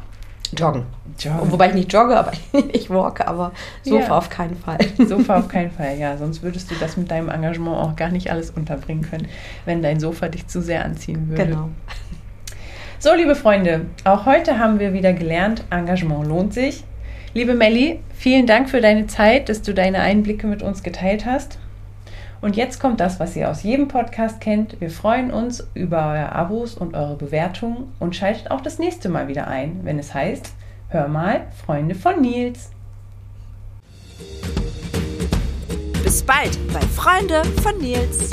Joggen. 0.60 0.84
Joggen. 1.20 1.52
Wobei 1.52 1.70
ich 1.70 1.74
nicht 1.76 1.94
jogge, 1.94 2.18
aber 2.18 2.32
ich 2.74 2.90
walke, 2.90 3.28
aber 3.28 3.52
Sofa 3.84 4.08
ja. 4.08 4.18
auf 4.18 4.30
keinen 4.30 4.56
Fall. 4.56 4.80
Sofa 4.98 5.38
auf 5.38 5.48
keinen 5.50 5.72
Fall, 5.72 5.98
ja. 5.98 6.18
Sonst 6.18 6.42
würdest 6.44 6.72
du 6.72 6.76
das 6.80 6.98
mit 6.98 7.12
deinem 7.12 7.30
Engagement 7.30 7.78
auch 7.78 7.96
gar 7.96 8.10
nicht 8.10 8.32
alles 8.32 8.52
unterbringen 8.52 9.04
können, 9.04 9.28
wenn 9.66 9.82
dein 9.82 10.00
Sofa 10.00 10.28
dich 10.30 10.48
zu 10.48 10.62
sehr 10.62 10.86
anziehen 10.86 11.30
würde. 11.30 11.46
Genau. 11.46 11.70
So, 13.00 13.14
liebe 13.14 13.36
Freunde, 13.36 13.88
auch 14.06 14.26
heute 14.26 14.60
haben 14.60 14.80
wir 14.80 14.94
wieder 14.94 15.12
gelernt, 15.12 15.66
Engagement 15.70 16.26
lohnt 16.26 16.54
sich. 16.54 16.84
Liebe 17.34 17.54
Melli, 17.54 18.00
vielen 18.16 18.48
Dank 18.48 18.70
für 18.70 18.80
deine 18.80 19.08
Zeit, 19.08 19.50
dass 19.50 19.62
du 19.62 19.74
deine 19.74 20.00
Einblicke 20.00 20.48
mit 20.48 20.62
uns 20.62 20.84
geteilt 20.84 21.26
hast. 21.26 21.60
Und 22.44 22.58
jetzt 22.58 22.82
kommt 22.82 23.00
das, 23.00 23.22
was 23.22 23.38
ihr 23.38 23.50
aus 23.50 23.64
jedem 23.64 23.88
Podcast 23.88 24.42
kennt. 24.42 24.82
Wir 24.82 24.90
freuen 24.90 25.32
uns 25.32 25.66
über 25.76 26.08
eure 26.08 26.34
Abos 26.34 26.76
und 26.76 26.94
eure 26.94 27.16
Bewertungen 27.16 27.94
und 28.02 28.18
schaltet 28.18 28.52
auch 28.52 28.60
das 28.60 28.80
nächste 28.80 29.08
Mal 29.08 29.30
wieder 29.30 29.48
ein, 29.48 29.80
wenn 29.84 29.98
es 29.98 30.14
heißt, 30.14 30.52
hör 30.90 31.08
mal, 31.08 31.48
Freunde 31.66 31.96
von 31.96 32.20
Nils. 32.20 32.70
Bis 36.04 36.22
bald 36.22 36.60
bei 36.74 36.82
Freunde 36.82 37.46
von 37.62 37.78
Nils. 37.78 38.32